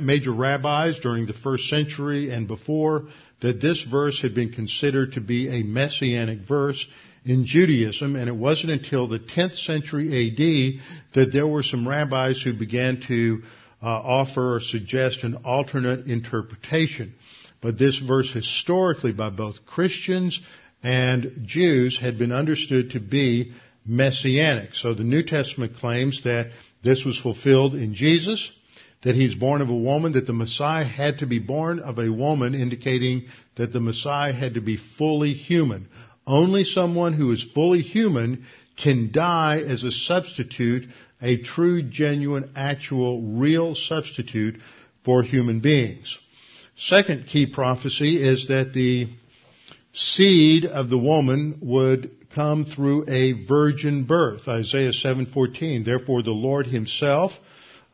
[0.00, 3.08] major rabbis during the first century and before
[3.40, 6.84] that this verse had been considered to be a messianic verse
[7.24, 12.40] in Judaism, and it wasn't until the 10th century AD that there were some rabbis
[12.40, 13.42] who began to
[13.82, 17.14] uh, offer or suggest an alternate interpretation.
[17.60, 20.40] But this verse historically by both Christians
[20.82, 23.52] and Jews had been understood to be
[23.84, 24.74] messianic.
[24.74, 26.50] So the New Testament claims that
[26.82, 28.50] this was fulfilled in Jesus,
[29.02, 32.10] that he's born of a woman, that the Messiah had to be born of a
[32.10, 35.88] woman, indicating that the Messiah had to be fully human.
[36.26, 40.88] Only someone who is fully human can die as a substitute,
[41.22, 44.60] a true, genuine, actual, real substitute
[45.04, 46.18] for human beings.
[46.76, 49.08] Second key prophecy is that the
[49.92, 54.46] seed of the woman would come through a virgin birth.
[54.46, 55.84] Isaiah 7:14.
[55.84, 57.32] Therefore the Lord himself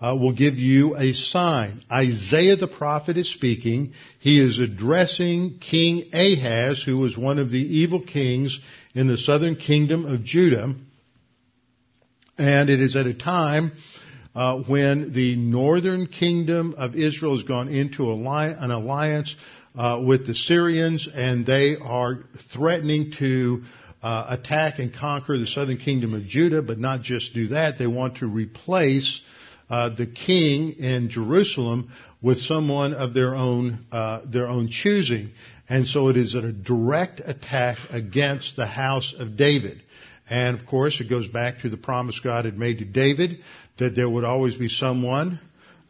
[0.00, 1.85] uh, will give you a sign.
[1.90, 3.92] Isaiah the prophet is speaking.
[4.18, 8.59] He is addressing King Ahaz, who was one of the evil kings
[8.94, 10.74] in the southern kingdom of Judah.
[12.37, 13.72] And it is at a time
[14.35, 19.37] uh, when the northern kingdom of Israel has gone into an alliance
[19.76, 23.62] uh, with the Syrians, and they are threatening to
[24.03, 27.79] uh, attack and conquer the southern kingdom of Judah, but not just do that.
[27.79, 29.21] They want to replace
[29.71, 35.33] uh, the king in Jerusalem with someone of their own uh, their own choosing,
[35.69, 39.83] and so it is a direct attack against the house of David.
[40.29, 43.38] And of course, it goes back to the promise God had made to David
[43.79, 45.41] that there would always be someone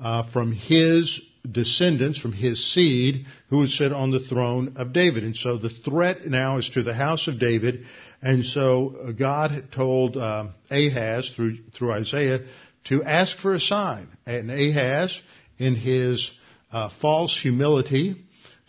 [0.00, 5.24] uh, from his descendants, from his seed, who would sit on the throne of David.
[5.24, 7.84] And so the threat now is to the house of David.
[8.20, 12.40] And so uh, God told uh, Ahaz through through Isaiah
[12.84, 14.08] to ask for a sign.
[14.24, 15.20] And Ahaz,
[15.58, 16.30] in his
[16.70, 18.24] uh, false humility,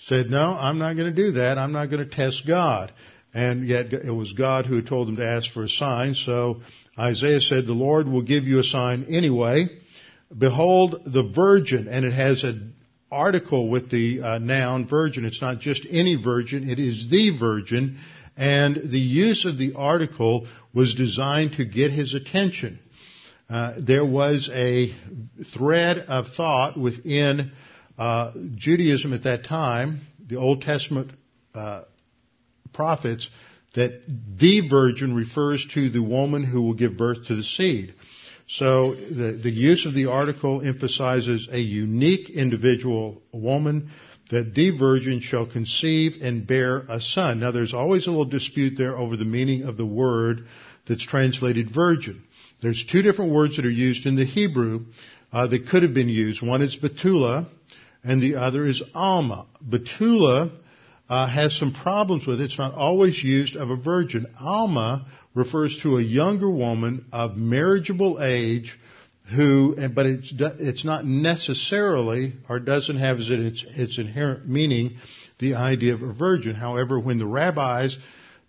[0.07, 1.59] said, "No, I'm not going to do that.
[1.59, 2.91] I'm not going to test God."
[3.35, 6.15] And yet it was God who told him to ask for a sign.
[6.15, 6.61] So
[6.97, 9.67] Isaiah said, "The Lord will give you a sign anyway."
[10.37, 12.75] Behold the virgin, and it has an
[13.11, 15.25] article with the uh, noun virgin.
[15.25, 17.99] It's not just any virgin, it is the virgin.
[18.35, 22.79] And the use of the article was designed to get his attention.
[23.49, 24.95] Uh, there was a
[25.53, 27.51] thread of thought within
[27.97, 31.11] uh, Judaism at that time, the Old Testament
[31.53, 31.83] uh,
[32.73, 33.29] prophets,
[33.75, 37.93] that the virgin refers to the woman who will give birth to the seed.
[38.47, 43.91] So the, the use of the article emphasizes a unique individual woman
[44.31, 47.39] that the virgin shall conceive and bear a son.
[47.39, 50.47] Now there's always a little dispute there over the meaning of the word
[50.87, 52.23] that's translated virgin.
[52.61, 54.85] There's two different words that are used in the Hebrew
[55.31, 56.41] uh, that could have been used.
[56.41, 57.47] One is betula,
[58.03, 59.47] and the other is alma.
[59.67, 60.51] Betula
[61.09, 62.45] uh, has some problems with it.
[62.45, 64.27] It's not always used of a virgin.
[64.39, 68.77] Alma refers to a younger woman of marriageable age
[69.33, 74.97] who, but it's, it's not necessarily or doesn't have as its, its inherent meaning
[75.39, 76.55] the idea of a virgin.
[76.55, 77.97] However, when the rabbis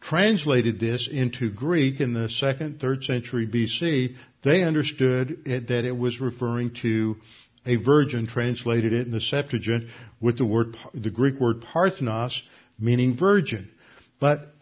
[0.00, 5.96] translated this into Greek in the second, third century BC, they understood it, that it
[5.96, 7.16] was referring to
[7.64, 9.88] a virgin, translated it in the Septuagint
[10.20, 12.42] with the word, the Greek word parthenos,
[12.78, 13.70] meaning virgin.
[14.20, 14.53] But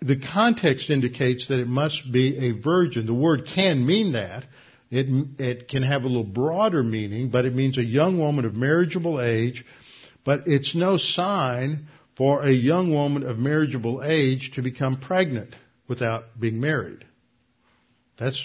[0.00, 3.06] the context indicates that it must be a virgin.
[3.06, 4.44] The word can mean that.
[4.90, 5.06] It,
[5.38, 9.20] it can have a little broader meaning, but it means a young woman of marriageable
[9.20, 9.64] age.
[10.24, 11.86] But it's no sign
[12.16, 15.54] for a young woman of marriageable age to become pregnant
[15.86, 17.04] without being married.
[18.18, 18.42] That's,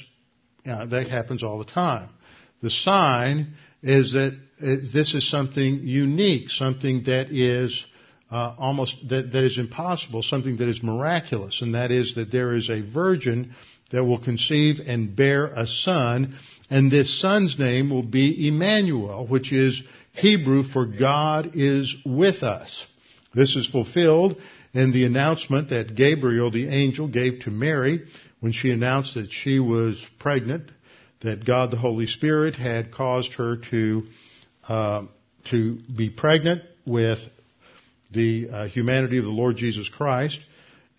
[0.66, 2.10] that happens all the time.
[2.62, 7.86] The sign is that uh, this is something unique, something that is
[8.32, 12.54] uh, almost that, that is impossible, something that is miraculous, and that is that there
[12.54, 13.54] is a virgin
[13.92, 16.38] that will conceive and bear a son,
[16.70, 19.82] and this son's name will be Emmanuel, which is
[20.14, 22.86] Hebrew for God is with us.
[23.34, 24.38] This is fulfilled
[24.74, 28.06] in the announcement that Gabriel, the angel, gave to Mary
[28.40, 30.72] when she announced that she was pregnant,
[31.22, 34.04] that God the Holy Spirit had caused her to
[34.68, 35.04] uh,
[35.52, 37.20] to be pregnant with
[38.12, 40.40] the uh, humanity of the Lord Jesus Christ.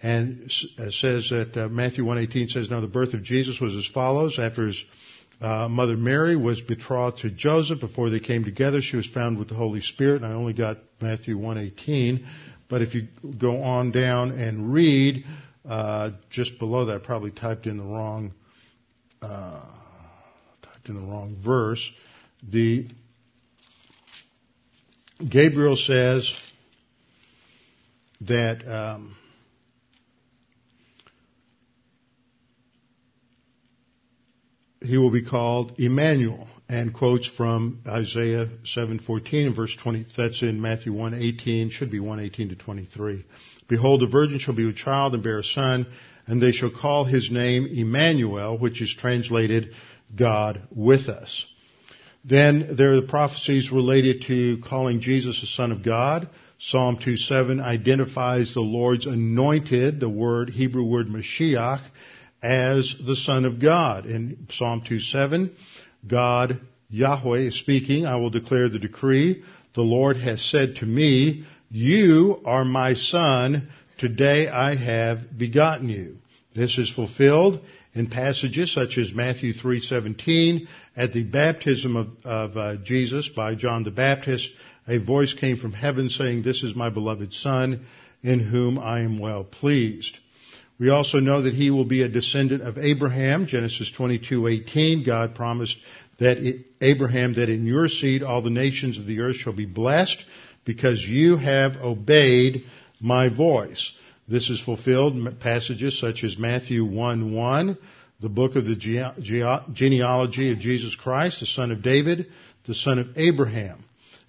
[0.03, 3.87] And uh, says that uh, Matthew 1.18 says, Now the birth of Jesus was as
[3.87, 4.39] follows.
[4.39, 4.85] After his
[5.41, 9.49] uh, mother Mary was betrothed to Joseph, before they came together, she was found with
[9.49, 10.23] the Holy Spirit.
[10.23, 12.27] And I only got Matthew 1.18.
[12.69, 15.25] But if you go on down and read,
[15.69, 18.33] uh, just below that, I probably typed in the wrong,
[19.23, 19.63] uh,
[20.63, 21.91] typed in the wrong verse.
[22.49, 22.89] The
[25.27, 26.31] Gabriel says,
[28.23, 29.17] that um,
[34.83, 36.49] he will be called Emmanuel.
[36.69, 40.07] and quotes from Isaiah 7:14 and verse 20.
[40.17, 43.25] That's in Matthew 1:18, should be 1:18 to 23.
[43.69, 45.87] Behold, the virgin shall be with child and bear a son,
[46.27, 49.75] and they shall call his name Emmanuel, which is translated
[50.15, 51.47] God with us.
[52.25, 56.29] Then there are the prophecies related to calling Jesus the Son of God.
[56.59, 61.83] Psalm 2:7 identifies the Lord's anointed, the word Hebrew word Mashiach,
[62.43, 64.07] as the Son of God.
[64.07, 65.51] In Psalm 2:7,
[66.07, 69.43] God Yahweh is speaking, I will declare the decree.
[69.75, 76.19] The Lord has said to me, you are my son, today I have begotten you.
[76.55, 77.61] This is fulfilled
[77.93, 83.83] in passages such as Matthew 3:17 at the baptism of, of uh, Jesus by John
[83.83, 84.49] the Baptist
[84.89, 87.87] a voice came from heaven saying this is my beloved son
[88.23, 90.17] in whom I am well pleased.
[90.79, 95.79] We also know that he will be a descendant of Abraham Genesis 22:18 God promised
[96.19, 99.67] that it, Abraham that in your seed all the nations of the earth shall be
[99.67, 100.25] blessed
[100.65, 102.65] because you have obeyed
[103.01, 103.93] my voice.
[104.29, 107.79] This is fulfilled passages such as Matthew 1 1,
[108.21, 108.77] the book of the
[109.73, 112.27] genealogy of Jesus Christ, the son of David,
[112.67, 113.85] the son of Abraham,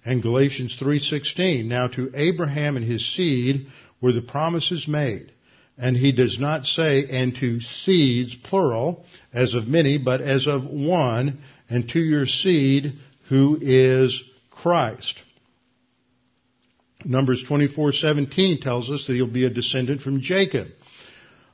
[0.08, 1.68] and Galatians 3:16.
[1.68, 3.66] Now to Abraham and his seed
[4.00, 5.32] were the promises made.
[5.76, 10.64] And he does not say, and to seeds, plural, as of many, but as of
[10.64, 11.38] one,
[11.68, 12.94] and to your seed,
[13.28, 15.20] who is Christ.
[17.04, 20.68] Numbers 24:17 tells us that he'll be a descendant from Jacob.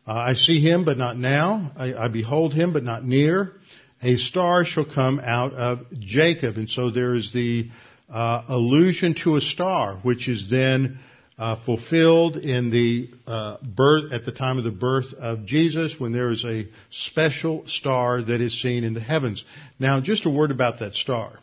[0.07, 1.73] Uh, I see him, but not now.
[1.77, 3.53] I, I, behold him, but not near.
[4.01, 7.71] A star shall come out of Jacob, and so there is the
[8.15, 11.01] uh, allusion to a star, which is then
[11.37, 16.13] uh, fulfilled in the uh, birth at the time of the birth of Jesus, when
[16.13, 19.45] there is a special star that is seen in the heavens.
[19.81, 21.41] Now, just a word about that star.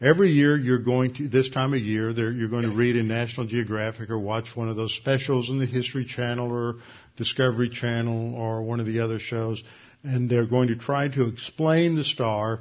[0.00, 3.46] Every year you're going to, this time of year, you're going to read in National
[3.46, 6.76] Geographic or watch one of those specials in the History Channel or
[7.16, 9.60] Discovery Channel or one of the other shows,
[10.04, 12.60] and they're going to try to explain the star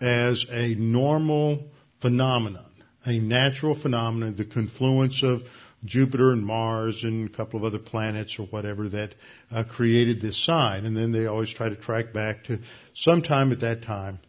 [0.00, 1.68] as a normal
[2.02, 2.66] phenomenon,
[3.06, 5.42] a natural phenomenon, the confluence of
[5.84, 9.14] Jupiter and Mars and a couple of other planets or whatever that
[9.50, 10.84] uh, created this sign.
[10.86, 12.60] And then they always try to track back to
[12.94, 14.20] sometime at that time.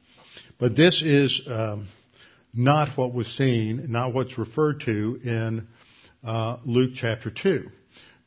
[0.59, 1.87] But this is, um,
[2.53, 5.67] not what was seen, not what's referred to in
[6.23, 7.69] uh, Luke chapter 2.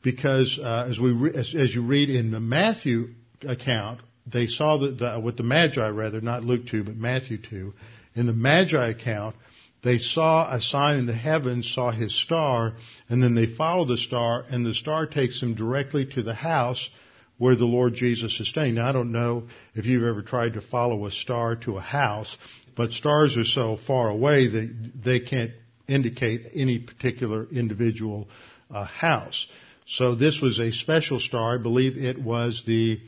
[0.03, 3.09] Because uh, as, we re- as, as, you read in the Matthew
[3.47, 7.73] account, they saw that the, with the Magi rather, not Luke 2, but Matthew 2.
[8.15, 9.35] In the Magi account,
[9.83, 12.73] they saw a sign in the heavens, saw his star,
[13.09, 16.89] and then they follow the star, and the star takes them directly to the house
[17.37, 18.75] where the Lord Jesus is staying.
[18.75, 19.43] Now, I don't know
[19.75, 22.35] if you've ever tried to follow a star to a house,
[22.75, 25.51] but stars are so far away that they can't
[25.87, 28.27] indicate any particular individual
[28.73, 29.47] uh, house.
[29.85, 31.59] So this was a special star.
[31.59, 32.99] I believe it was the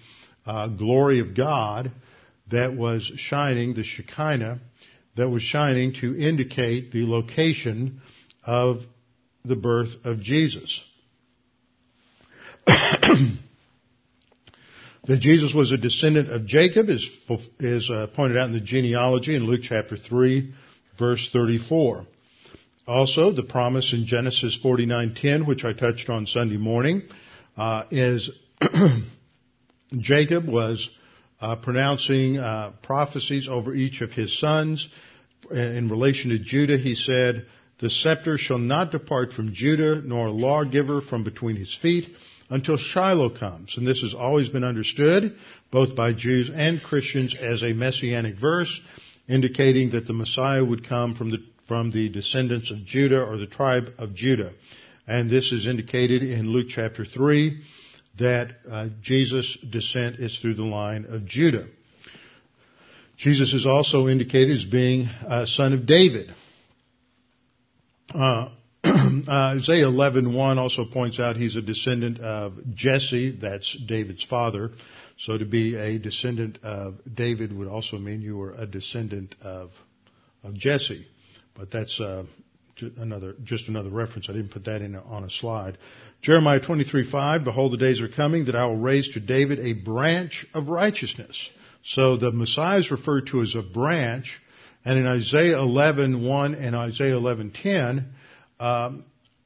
[0.45, 1.91] uh, glory of God
[2.51, 4.59] that was shining, the Shekinah,
[5.19, 8.01] that was shining to indicate the location
[8.45, 8.79] of
[9.43, 10.81] the birth of Jesus.
[15.05, 17.09] That Jesus was a descendant of Jacob is,
[17.59, 20.53] is uh, pointed out in the genealogy in Luke chapter 3,
[20.99, 22.05] verse 34.
[22.85, 27.03] Also, the promise in Genesis 49:10, which I touched on Sunday morning,
[27.57, 28.29] uh, is
[29.97, 30.87] Jacob was
[31.41, 34.87] uh, pronouncing uh, prophecies over each of his sons.
[35.51, 37.45] In relation to Judah, he said,
[37.79, 42.09] "The scepter shall not depart from Judah, nor a lawgiver from between his feet."
[42.49, 43.77] until Shiloh comes.
[43.77, 45.35] And this has always been understood,
[45.71, 48.81] both by Jews and Christians, as a messianic verse,
[49.27, 51.37] indicating that the Messiah would come from the,
[51.67, 54.53] from the descendants of Judah or the tribe of Judah.
[55.07, 57.61] And this is indicated in Luke chapter 3,
[58.17, 61.67] that uh, Jesus' descent is through the line of Judah.
[63.19, 66.33] Jesus is also indicated as being a son of David.
[68.15, 68.49] Uh,
[68.83, 74.71] uh, Isaiah 11:1 also points out he's a descendant of Jesse, that's David's father.
[75.17, 79.71] So to be a descendant of David would also mean you were a descendant of
[80.41, 81.05] of Jesse.
[81.57, 82.23] But that's uh,
[82.95, 84.27] another just another reference.
[84.29, 85.77] I didn't put that in on a slide.
[86.21, 90.45] Jeremiah 23:5 Behold the days are coming that I will raise to David a branch
[90.53, 91.49] of righteousness.
[91.83, 94.39] So the Messiah is referred to as a branch,
[94.85, 98.05] and in Isaiah 11:1 and Isaiah 11:10
[98.59, 99.05] um,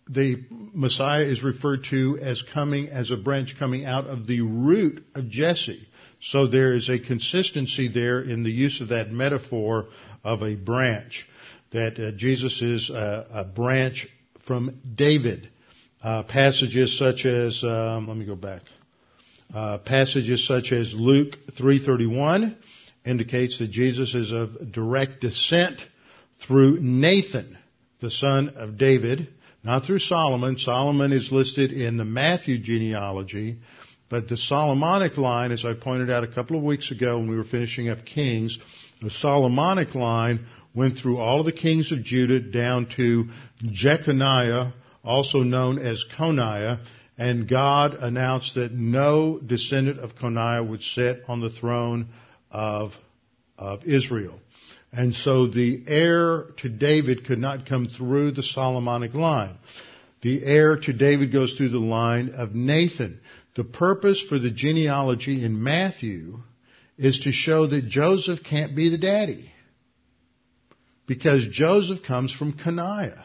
[0.10, 5.06] the Messiah is referred to as coming as a branch coming out of the root
[5.16, 5.88] of Jesse.
[6.22, 9.88] So there is a consistency there in the use of that metaphor
[10.24, 11.26] of a branch.
[11.72, 14.08] That uh, Jesus is a, a, branch
[14.46, 15.50] from David.
[16.04, 18.62] Uh, passages such as, um, let me go back.
[19.54, 22.56] Uh, passages such as Luke 3:31
[23.06, 25.80] indicates that Jesus is of direct descent
[26.42, 27.58] through Nathan,
[28.02, 29.28] the son of David,
[29.64, 30.58] not through Solomon.
[30.58, 33.60] Solomon is listed in the Matthew genealogy,
[34.10, 37.36] but the Solomonic line, as I pointed out a couple of weeks ago when we
[37.36, 38.58] were finishing up Kings,
[39.02, 43.26] the Solomonic line went through all of the kings of Judah down to
[43.64, 44.74] Jeconiah,
[45.04, 46.80] also known as Coniah,
[47.18, 52.10] and God announced that no descendant of Coniah would sit on the throne
[52.50, 52.92] of,
[53.58, 54.40] of Israel.
[54.92, 59.58] And so the heir to David could not come through the Solomonic line.
[60.22, 63.20] The heir to David goes through the line of Nathan.
[63.56, 66.40] The purpose for the genealogy in Matthew
[66.98, 69.52] is to show that Joseph can't be the daddy.
[71.06, 73.24] Because Joseph comes from Coniah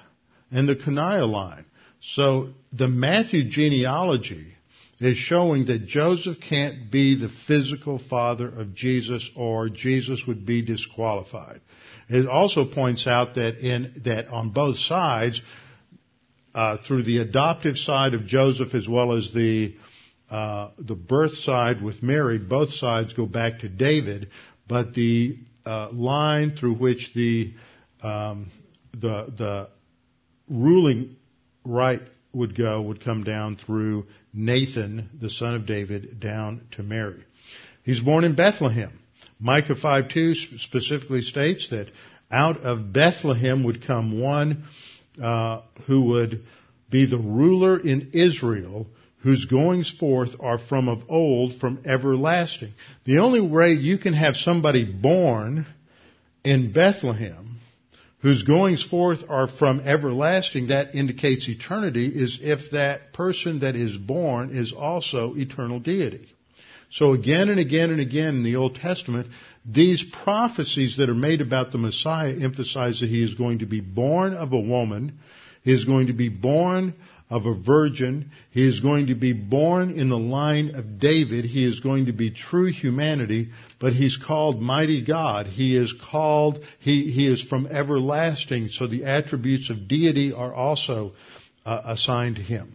[0.51, 1.67] and the Coniah line.
[2.01, 4.55] So the Matthew genealogy
[5.01, 10.63] is showing that Joseph can't be the physical father of Jesus or Jesus would be
[10.63, 11.61] disqualified.
[12.09, 15.41] It also points out that in, that on both sides,
[16.55, 19.77] uh, through the adoptive side of Joseph as well as the
[20.31, 24.29] uh, the birth side with Mary, both sides go back to David,
[24.67, 27.55] but the uh, line through which the
[28.03, 28.51] um,
[28.93, 29.69] the the
[30.51, 31.17] ruling
[31.69, 32.01] right
[32.33, 37.25] would go would come down through Nathan, the son of David, down to Mary.
[37.85, 39.01] He's born in Bethlehem.
[39.39, 41.91] Micah 5:2 specifically states that
[42.31, 44.65] out of Bethlehem would come one
[45.23, 46.43] uh, who would
[46.91, 48.87] be the ruler in Israel,
[49.19, 52.73] whose goings forth are from of old, from everlasting.
[53.05, 55.67] The only way you can have somebody born
[56.45, 57.48] in Bethlehem
[58.21, 63.97] whose goings forth are from everlasting, that indicates eternity, is if that person that is
[63.97, 66.29] born is also eternal deity.
[66.91, 69.29] So again and again and again in the Old Testament,
[69.65, 73.81] these prophecies that are made about the Messiah emphasize that he is going to be
[73.81, 75.19] born of a woman,
[75.63, 76.95] he is going to be born
[77.31, 78.31] of a virgin.
[78.51, 81.45] He is going to be born in the line of David.
[81.45, 83.51] He is going to be true humanity,
[83.81, 85.47] but he's called mighty God.
[85.47, 91.13] He is called, he, he is from everlasting, so the attributes of deity are also
[91.67, 92.75] uh, assigned to him.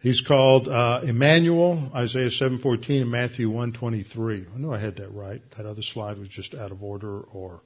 [0.00, 4.46] He's called uh, Emmanuel, Isaiah 7:14 and Matthew 1:23.
[4.54, 5.42] I know I had that right.
[5.58, 7.60] That other slide was just out of order or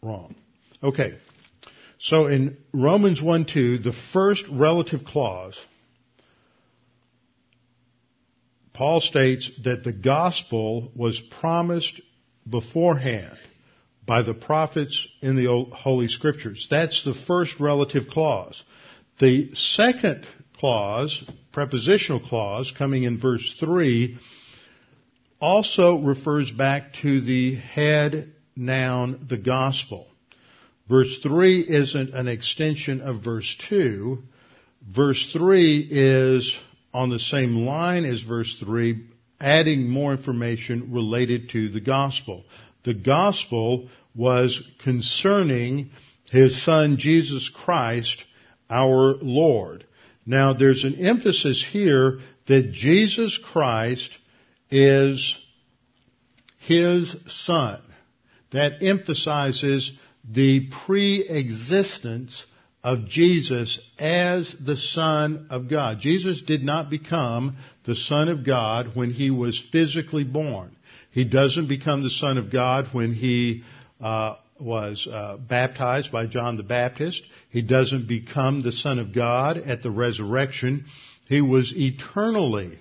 [0.00, 0.34] wrong.
[0.82, 1.18] Okay.
[2.00, 5.58] So in Romans 1 2, the first relative clause,
[8.72, 12.00] Paul states that the gospel was promised
[12.48, 13.36] beforehand
[14.06, 16.68] by the prophets in the Holy Scriptures.
[16.70, 18.62] That's the first relative clause.
[19.18, 20.24] The second
[20.58, 21.22] clause,
[21.52, 24.16] prepositional clause, coming in verse 3,
[25.40, 30.06] also refers back to the head noun, the gospel.
[30.88, 34.18] Verse 3 isn't an extension of verse 2.
[34.94, 36.56] Verse 3 is
[36.94, 39.04] on the same line as verse 3,
[39.40, 42.44] adding more information related to the gospel.
[42.84, 45.90] The gospel was concerning
[46.30, 48.24] his son Jesus Christ,
[48.70, 49.86] our Lord.
[50.24, 54.10] Now there's an emphasis here that Jesus Christ
[54.70, 55.36] is
[56.58, 57.80] his son.
[58.52, 59.92] That emphasizes
[60.24, 62.44] the pre-existence
[62.84, 65.98] of Jesus as the Son of God.
[66.00, 70.76] Jesus did not become the Son of God when he was physically born.
[71.10, 73.64] He doesn't become the Son of God when he
[74.00, 77.22] uh, was uh, baptized by John the Baptist.
[77.50, 80.86] He doesn't become the Son of God at the resurrection.
[81.28, 82.78] He was eternally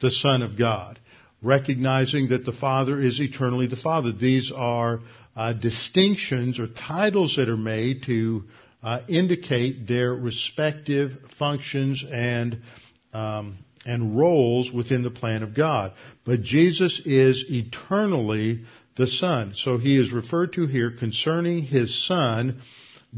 [0.00, 0.98] the Son of God,
[1.44, 4.12] recognizing that the Father is eternally the Father.
[4.12, 5.00] These are
[5.36, 8.44] uh, distinctions or titles that are made to
[8.82, 12.60] uh, indicate their respective functions and
[13.12, 15.92] um, and roles within the plan of God.
[16.24, 18.64] But Jesus is eternally
[18.96, 19.52] the Son.
[19.54, 22.62] So he is referred to here concerning his Son,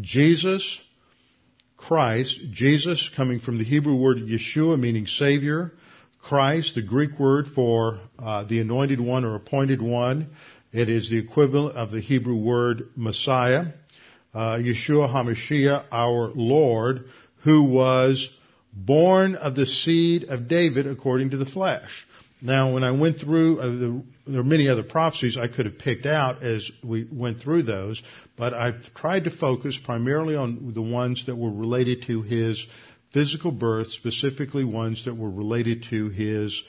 [0.01, 0.81] Jesus
[1.77, 5.72] Christ, Jesus coming from the Hebrew word Yeshua meaning Savior,
[6.29, 10.31] Christ, the Greek word for uh, the anointed one or appointed one,
[10.72, 13.66] it is the equivalent of the Hebrew word Messiah,
[14.35, 17.05] uh, Yeshua HaMashiach, our Lord,
[17.45, 18.29] who was
[18.72, 22.05] born of the seed of David according to the flesh.
[22.43, 25.79] Now, when I went through, uh, the, there are many other prophecies I could have
[25.79, 28.03] picked out as we went through those,
[28.37, 32.66] but I've tried to focus primarily on the ones that were related to his
[33.17, 36.62] physical birth, specifically ones that were related to his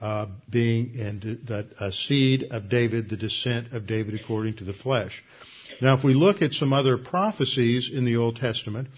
[0.00, 4.72] uh, being and that a seed of David, the descent of David according to the
[4.72, 5.22] flesh.
[5.80, 8.88] Now, if we look at some other prophecies in the Old Testament,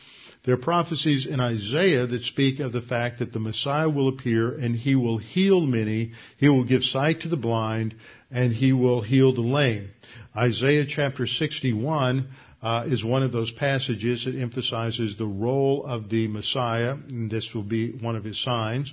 [0.47, 4.57] there are prophecies in Isaiah that speak of the fact that the Messiah will appear
[4.57, 7.95] and he will heal many, he will give sight to the blind,
[8.31, 9.91] and he will heal the lame.
[10.35, 12.29] Isaiah chapter 61
[12.65, 17.53] uh, is one of those passages that emphasizes the role of the Messiah, and this
[17.55, 18.91] will be one of his signs.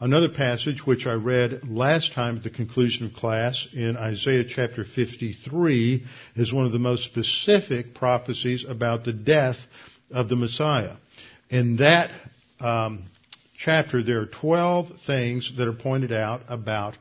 [0.00, 4.84] Another passage which I read last time at the conclusion of class in Isaiah chapter
[4.84, 6.04] 53
[6.34, 9.56] is one of the most specific prophecies about the death
[10.10, 10.96] of the Messiah.
[11.48, 12.10] In that
[12.58, 13.04] um,
[13.56, 16.96] chapter, there are 12 things that are pointed out about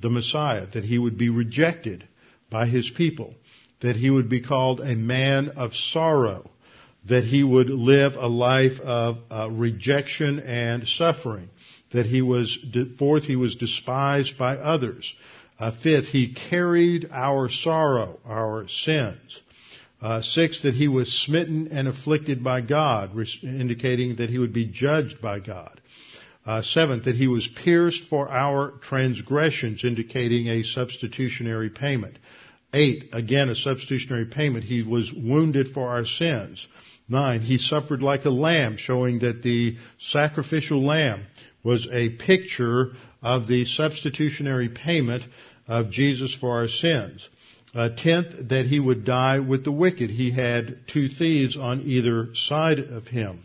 [0.00, 2.06] the Messiah, that he would be rejected
[2.48, 3.34] by his people,
[3.80, 6.50] that he would be called a man of sorrow,
[7.08, 11.48] that he would live a life of uh, rejection and suffering,
[11.92, 12.58] that he was,
[12.98, 15.14] fourth, he was despised by others.
[15.58, 19.40] Uh, fifth, he carried our sorrow, our sins.
[20.00, 23.10] Uh, sixth, that he was smitten and afflicted by God,
[23.42, 25.80] indicating that he would be judged by God.
[26.46, 32.16] Uh, seventh, that he was pierced for our transgressions, indicating a substitutionary payment.
[32.72, 34.64] Eight, again a substitutionary payment.
[34.64, 36.66] He was wounded for our sins.
[37.08, 41.24] Nine, he suffered like a lamb, showing that the sacrificial lamb
[41.64, 42.92] was a picture
[43.22, 45.24] of the substitutionary payment
[45.66, 47.26] of Jesus for our sins.
[47.74, 50.10] Uh, tenth, that he would die with the wicked.
[50.10, 53.44] He had two thieves on either side of him.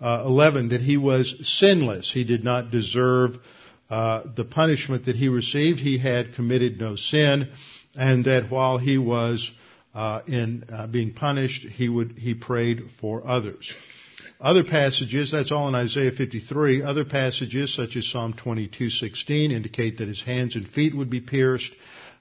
[0.00, 2.10] Uh, Eleven, that he was sinless.
[2.12, 3.36] He did not deserve
[3.88, 5.78] uh, the punishment that he received.
[5.78, 7.52] He had committed no sin,
[7.96, 9.50] and that while he was
[9.94, 13.72] uh, in uh, being punished, he would he prayed for others.
[14.40, 16.82] Other passages, that's all in Isaiah 53.
[16.82, 21.70] Other passages, such as Psalm 22:16, indicate that his hands and feet would be pierced.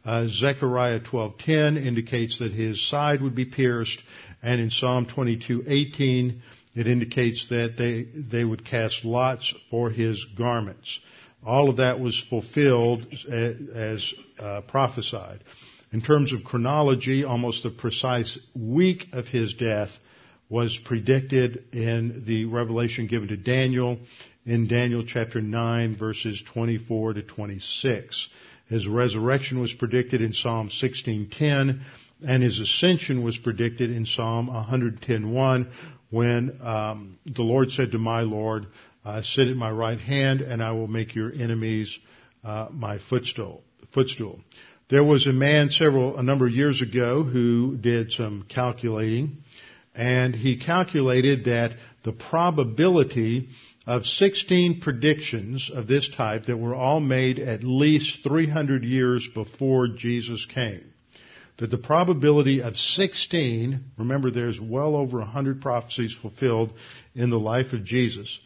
[0.06, 4.00] Uh, Zechariah 12:10 indicates that his side would be pierced,
[4.44, 6.42] and in Psalm 22:18
[6.76, 11.00] it indicates that they they would cast lots for his garments.
[11.44, 15.44] All of that was fulfilled as, uh, prophesied.
[15.92, 19.90] In terms of chronology, almost the precise week of his death
[20.50, 23.98] was predicted in the revelation given to Daniel
[24.46, 28.28] in Daniel chapter 9 verses 24 to 26.
[28.68, 31.82] His resurrection was predicted in Psalm 16:10
[32.28, 35.68] and his ascension was predicted in Psalm 110:1
[36.10, 38.68] when um, the Lord said to my Lord,
[39.06, 41.98] uh, "Sit at my right hand, and I will make your enemies
[42.44, 44.40] uh, my footstool." Footstool.
[44.90, 49.44] There was a man several a number of years ago who did some calculating
[49.96, 51.72] and he calculated that
[52.04, 53.50] the probability
[53.86, 59.88] of 16 predictions of this type that were all made at least 300 years before
[59.88, 60.84] Jesus came.
[61.58, 66.72] That the probability of 16, remember there's well over 100 prophecies fulfilled
[67.14, 68.40] in the life of Jesus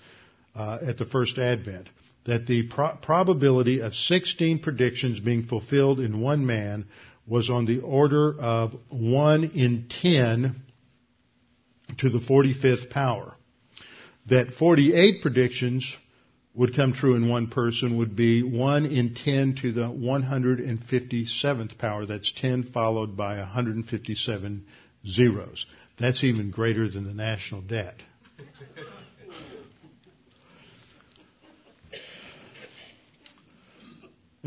[0.56, 1.90] uh, at the first advent,
[2.26, 6.86] that the pro- probability of 16 predictions being fulfilled in one man
[7.28, 10.56] was on the order of 1 in 10
[11.98, 13.36] to the 45th power.
[14.28, 15.86] That 48 predictions
[16.56, 22.06] would come true in one person would be 1 in 10 to the 157th power.
[22.06, 24.66] That's 10 followed by 157
[25.06, 25.66] zeros.
[26.00, 27.96] That's even greater than the national debt.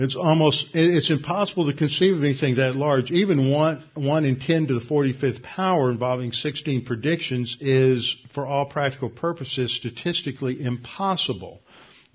[0.01, 3.11] It's almost, it's impossible to conceive of anything that large.
[3.11, 8.67] Even one, one in 10 to the 45th power involving 16 predictions is, for all
[8.67, 11.61] practical purposes, statistically impossible.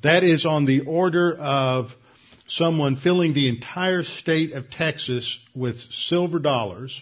[0.01, 1.89] That is on the order of
[2.47, 7.01] someone filling the entire state of Texas with silver dollars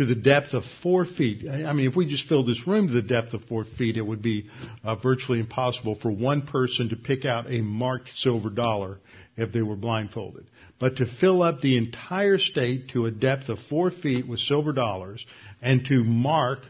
[0.00, 1.46] to the depth of four feet.
[1.46, 4.00] I mean, if we just filled this room to the depth of four feet, it
[4.00, 4.48] would be
[4.82, 8.98] uh, virtually impossible for one person to pick out a marked silver dollar
[9.36, 10.46] if they were blindfolded.
[10.78, 14.72] But to fill up the entire state to a depth of four feet with silver
[14.72, 15.26] dollars
[15.60, 16.60] and to mark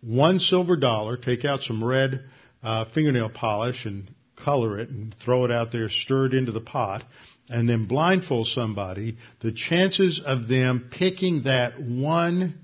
[0.00, 2.24] one silver dollar, take out some red
[2.62, 4.08] uh, fingernail polish and
[4.42, 7.04] color it and throw it out there, stir it into the pot,
[7.50, 12.54] and then blindfold somebody, the chances of them picking that one,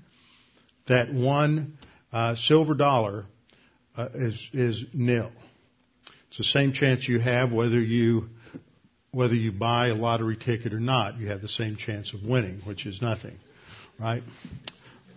[0.87, 1.77] that one
[2.11, 3.25] uh, silver dollar
[3.95, 5.31] uh, is is nil.
[6.29, 8.29] It's the same chance you have whether you
[9.11, 12.61] whether you buy a lottery ticket or not, you have the same chance of winning,
[12.65, 13.37] which is nothing,
[13.99, 14.21] right?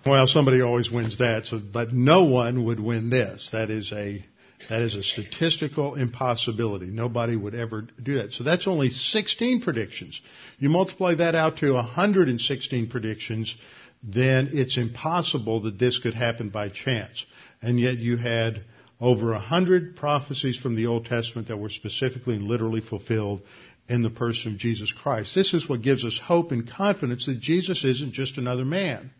[0.06, 3.50] Well, somebody always wins that, so, but no one would win this.
[3.52, 4.24] That is a,
[4.70, 6.86] that is a statistical impossibility.
[6.86, 8.32] Nobody would ever do that.
[8.32, 10.18] So that's only 16 predictions.
[10.58, 13.54] You multiply that out to 116 predictions,
[14.02, 17.24] then it's impossible that this could happen by chance.
[17.60, 18.64] And yet you had
[19.00, 23.42] over a hundred prophecies from the Old Testament that were specifically and literally fulfilled
[23.88, 25.34] in the person of Jesus Christ.
[25.34, 29.10] This is what gives us hope and confidence that Jesus isn't just another man.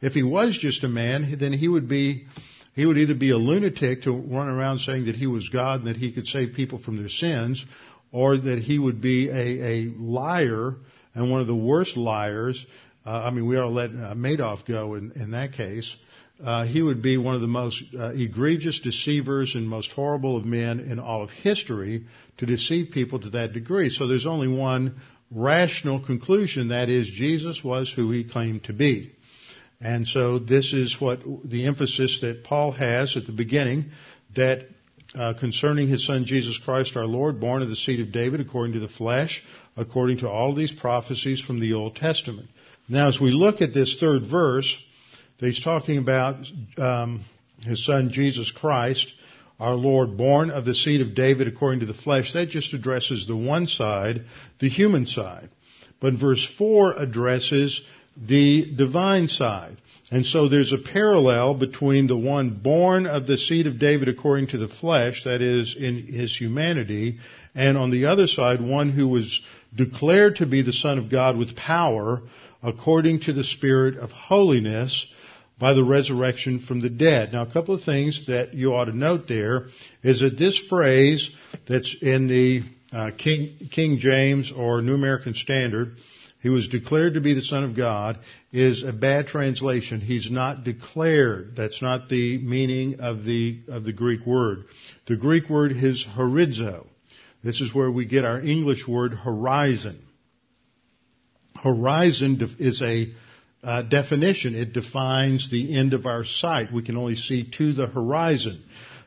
[0.00, 2.26] If he was just a man, then he would be,
[2.74, 5.88] he would either be a lunatic to run around saying that he was God and
[5.88, 7.64] that he could save people from their sins,
[8.10, 10.76] or that he would be a, a liar
[11.14, 12.64] and one of the worst liars.
[13.04, 15.94] Uh, I mean, we to let uh, Madoff go in, in that case.
[16.44, 20.44] Uh, he would be one of the most uh, egregious deceivers and most horrible of
[20.44, 22.06] men in all of history
[22.38, 23.90] to deceive people to that degree.
[23.90, 25.00] So there's only one
[25.30, 29.12] rational conclusion, that is, Jesus was who he claimed to be.
[29.80, 33.90] And so this is what the emphasis that Paul has at the beginning,
[34.36, 34.66] that
[35.14, 38.74] uh, concerning his son Jesus Christ our Lord, born of the seed of David according
[38.74, 39.42] to the flesh,
[39.76, 42.48] according to all these prophecies from the Old Testament.
[42.92, 44.76] Now as we look at this third verse,
[45.38, 47.24] he's talking about um,
[47.62, 49.08] his son Jesus Christ,
[49.58, 52.34] our Lord, born of the seed of David according to the flesh.
[52.34, 54.26] That just addresses the one side,
[54.60, 55.48] the human side.
[56.00, 57.80] But verse 4 addresses
[58.14, 59.78] the divine side.
[60.10, 64.48] And so there's a parallel between the one born of the seed of David according
[64.48, 67.20] to the flesh, that is, in his humanity,
[67.54, 69.40] and on the other side, one who was
[69.74, 72.20] declared to be the Son of God with power
[72.62, 75.06] according to the Spirit of holiness
[75.58, 77.32] by the resurrection from the dead.
[77.32, 79.66] Now, a couple of things that you ought to note there
[80.02, 81.30] is that this phrase
[81.68, 85.96] that's in the uh, King, King James or New American Standard
[86.42, 88.18] he was declared to be the Son of God
[88.52, 90.00] is a bad translation.
[90.00, 91.54] He's not declared.
[91.56, 94.64] That's not the meaning of the, of the Greek word.
[95.06, 96.88] The Greek word is horizo.
[97.44, 100.04] This is where we get our English word horizon.
[101.62, 103.12] Horizon is a
[103.62, 104.54] uh, definition.
[104.54, 106.72] It defines the end of our sight.
[106.72, 108.64] We can only see to the horizon.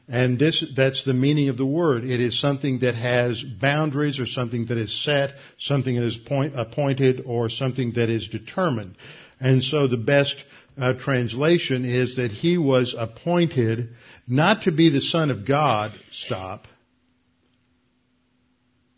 [0.08, 2.04] And this, that's the meaning of the word.
[2.06, 6.58] It is something that has boundaries or something that is set, something that is point,
[6.58, 8.96] appointed or something that is determined.
[9.40, 10.36] And so the best
[10.78, 13.90] uh, translation is that he was appointed
[14.28, 16.68] not to be the son of God, stop,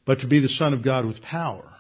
[0.06, 1.77] but to be the son of God with power.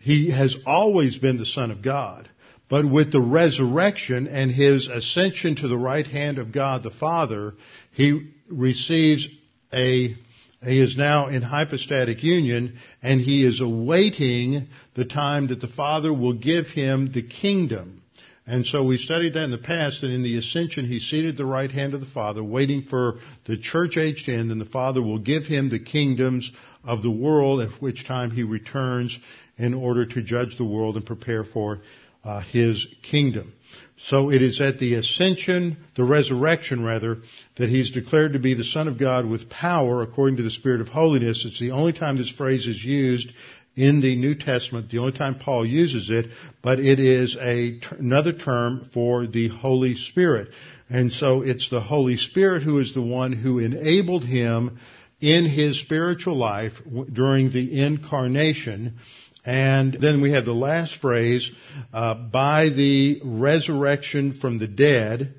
[0.00, 2.28] He has always been the son of God.
[2.68, 7.54] But with the resurrection and his ascension to the right hand of God the Father,
[7.92, 9.28] he receives
[9.72, 10.16] a,
[10.64, 16.12] he is now in hypostatic union and he is awaiting the time that the Father
[16.12, 18.02] will give him the kingdom.
[18.46, 21.44] And so we studied that in the past, and in the ascension, he seated the
[21.44, 25.00] right hand of the Father, waiting for the church age to end, and the Father
[25.00, 26.50] will give him the kingdoms
[26.82, 29.16] of the world, at which time he returns
[29.60, 31.80] in order to judge the world and prepare for
[32.24, 33.54] uh, his kingdom.
[33.96, 37.18] So it is at the ascension, the resurrection rather,
[37.56, 40.80] that he's declared to be the Son of God with power according to the Spirit
[40.80, 41.44] of holiness.
[41.46, 43.30] It's the only time this phrase is used
[43.76, 46.26] in the New Testament, the only time Paul uses it,
[46.62, 50.48] but it is a, another term for the Holy Spirit.
[50.88, 54.78] And so it's the Holy Spirit who is the one who enabled him
[55.20, 56.72] in his spiritual life
[57.12, 58.98] during the incarnation
[59.44, 61.50] and then we have the last phrase,
[61.92, 65.34] uh, by the resurrection from the dead,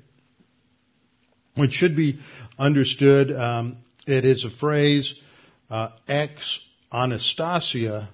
[1.56, 2.18] which should be
[2.58, 3.30] understood.
[3.30, 5.14] Um, it is a phrase
[5.70, 6.60] uh, ex
[6.92, 8.08] anastasia,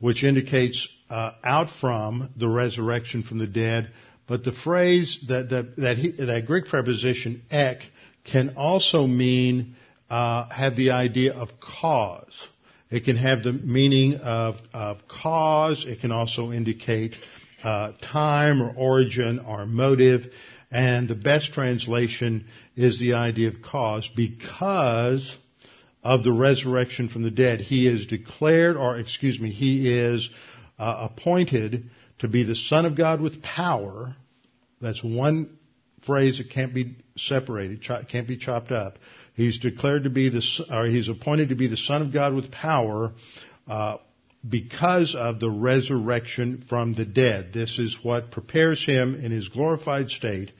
[0.00, 3.90] which indicates uh, out from the resurrection from the dead.
[4.26, 7.82] But the phrase that that that, he, that Greek preposition ek
[8.24, 9.76] can also mean
[10.10, 12.48] uh, have the idea of cause.
[12.90, 15.84] It can have the meaning of, of cause.
[15.86, 17.14] It can also indicate
[17.62, 20.26] uh, time or origin or motive.
[20.70, 25.36] And the best translation is the idea of cause because
[26.02, 27.60] of the resurrection from the dead.
[27.60, 30.28] He is declared, or excuse me, he is
[30.78, 34.16] uh, appointed to be the Son of God with power.
[34.80, 35.58] That's one
[36.06, 38.98] phrase that can't be separated, can't be chopped up.
[39.38, 42.50] He's declared to be the, or he's appointed to be the Son of God with
[42.50, 43.12] power,
[43.68, 43.98] uh,
[44.46, 47.52] because of the resurrection from the dead.
[47.52, 50.50] This is what prepares him in his glorified state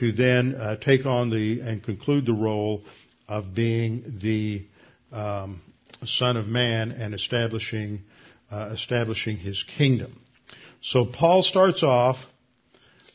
[0.00, 2.82] to then uh, take on the and conclude the role
[3.28, 4.66] of being the
[5.12, 5.62] um,
[6.04, 8.02] Son of Man and establishing,
[8.50, 10.20] uh, establishing His kingdom.
[10.82, 12.16] So Paul starts off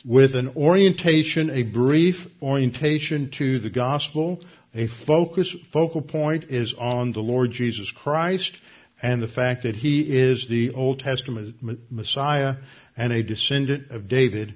[0.06, 4.40] with an orientation, a brief orientation to the gospel.
[4.74, 8.58] A focus, focal point is on the Lord Jesus Christ
[9.02, 11.56] and the fact that He is the Old Testament
[11.92, 12.56] Messiah
[12.96, 14.54] and a descendant of David.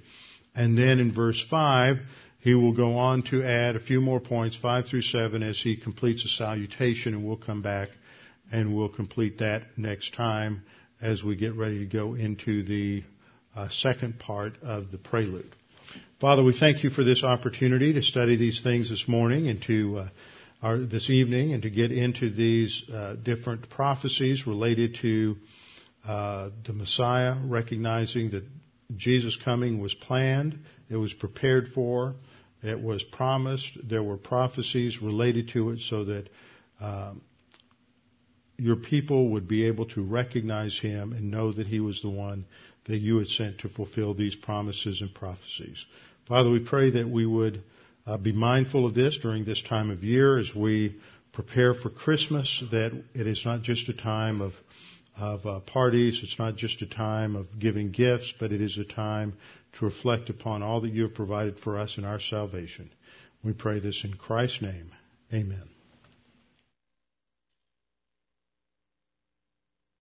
[0.55, 1.97] And then in verse 5,
[2.39, 5.75] he will go on to add a few more points, 5 through 7, as he
[5.75, 7.89] completes a salutation, and we'll come back
[8.51, 10.63] and we'll complete that next time
[11.01, 13.03] as we get ready to go into the
[13.55, 15.55] uh, second part of the prelude.
[16.19, 19.97] Father, we thank you for this opportunity to study these things this morning and to
[19.97, 20.09] uh,
[20.61, 25.35] our, this evening and to get into these uh, different prophecies related to
[26.07, 28.43] uh, the Messiah, recognizing that
[28.95, 32.15] Jesus' coming was planned, it was prepared for,
[32.63, 36.29] it was promised, there were prophecies related to it so that
[36.79, 37.21] um,
[38.57, 42.45] your people would be able to recognize him and know that he was the one
[42.85, 45.85] that you had sent to fulfill these promises and prophecies.
[46.27, 47.63] Father, we pray that we would
[48.05, 50.95] uh, be mindful of this during this time of year as we
[51.33, 54.53] prepare for Christmas, that it is not just a time of,
[55.17, 58.93] of uh, parties, it's not just a time of giving gifts, but it is a
[58.93, 59.33] time
[59.77, 62.89] to reflect upon all that you have provided for us in our salvation.
[63.43, 64.91] We pray this in Christ's name.
[65.33, 65.74] Amen.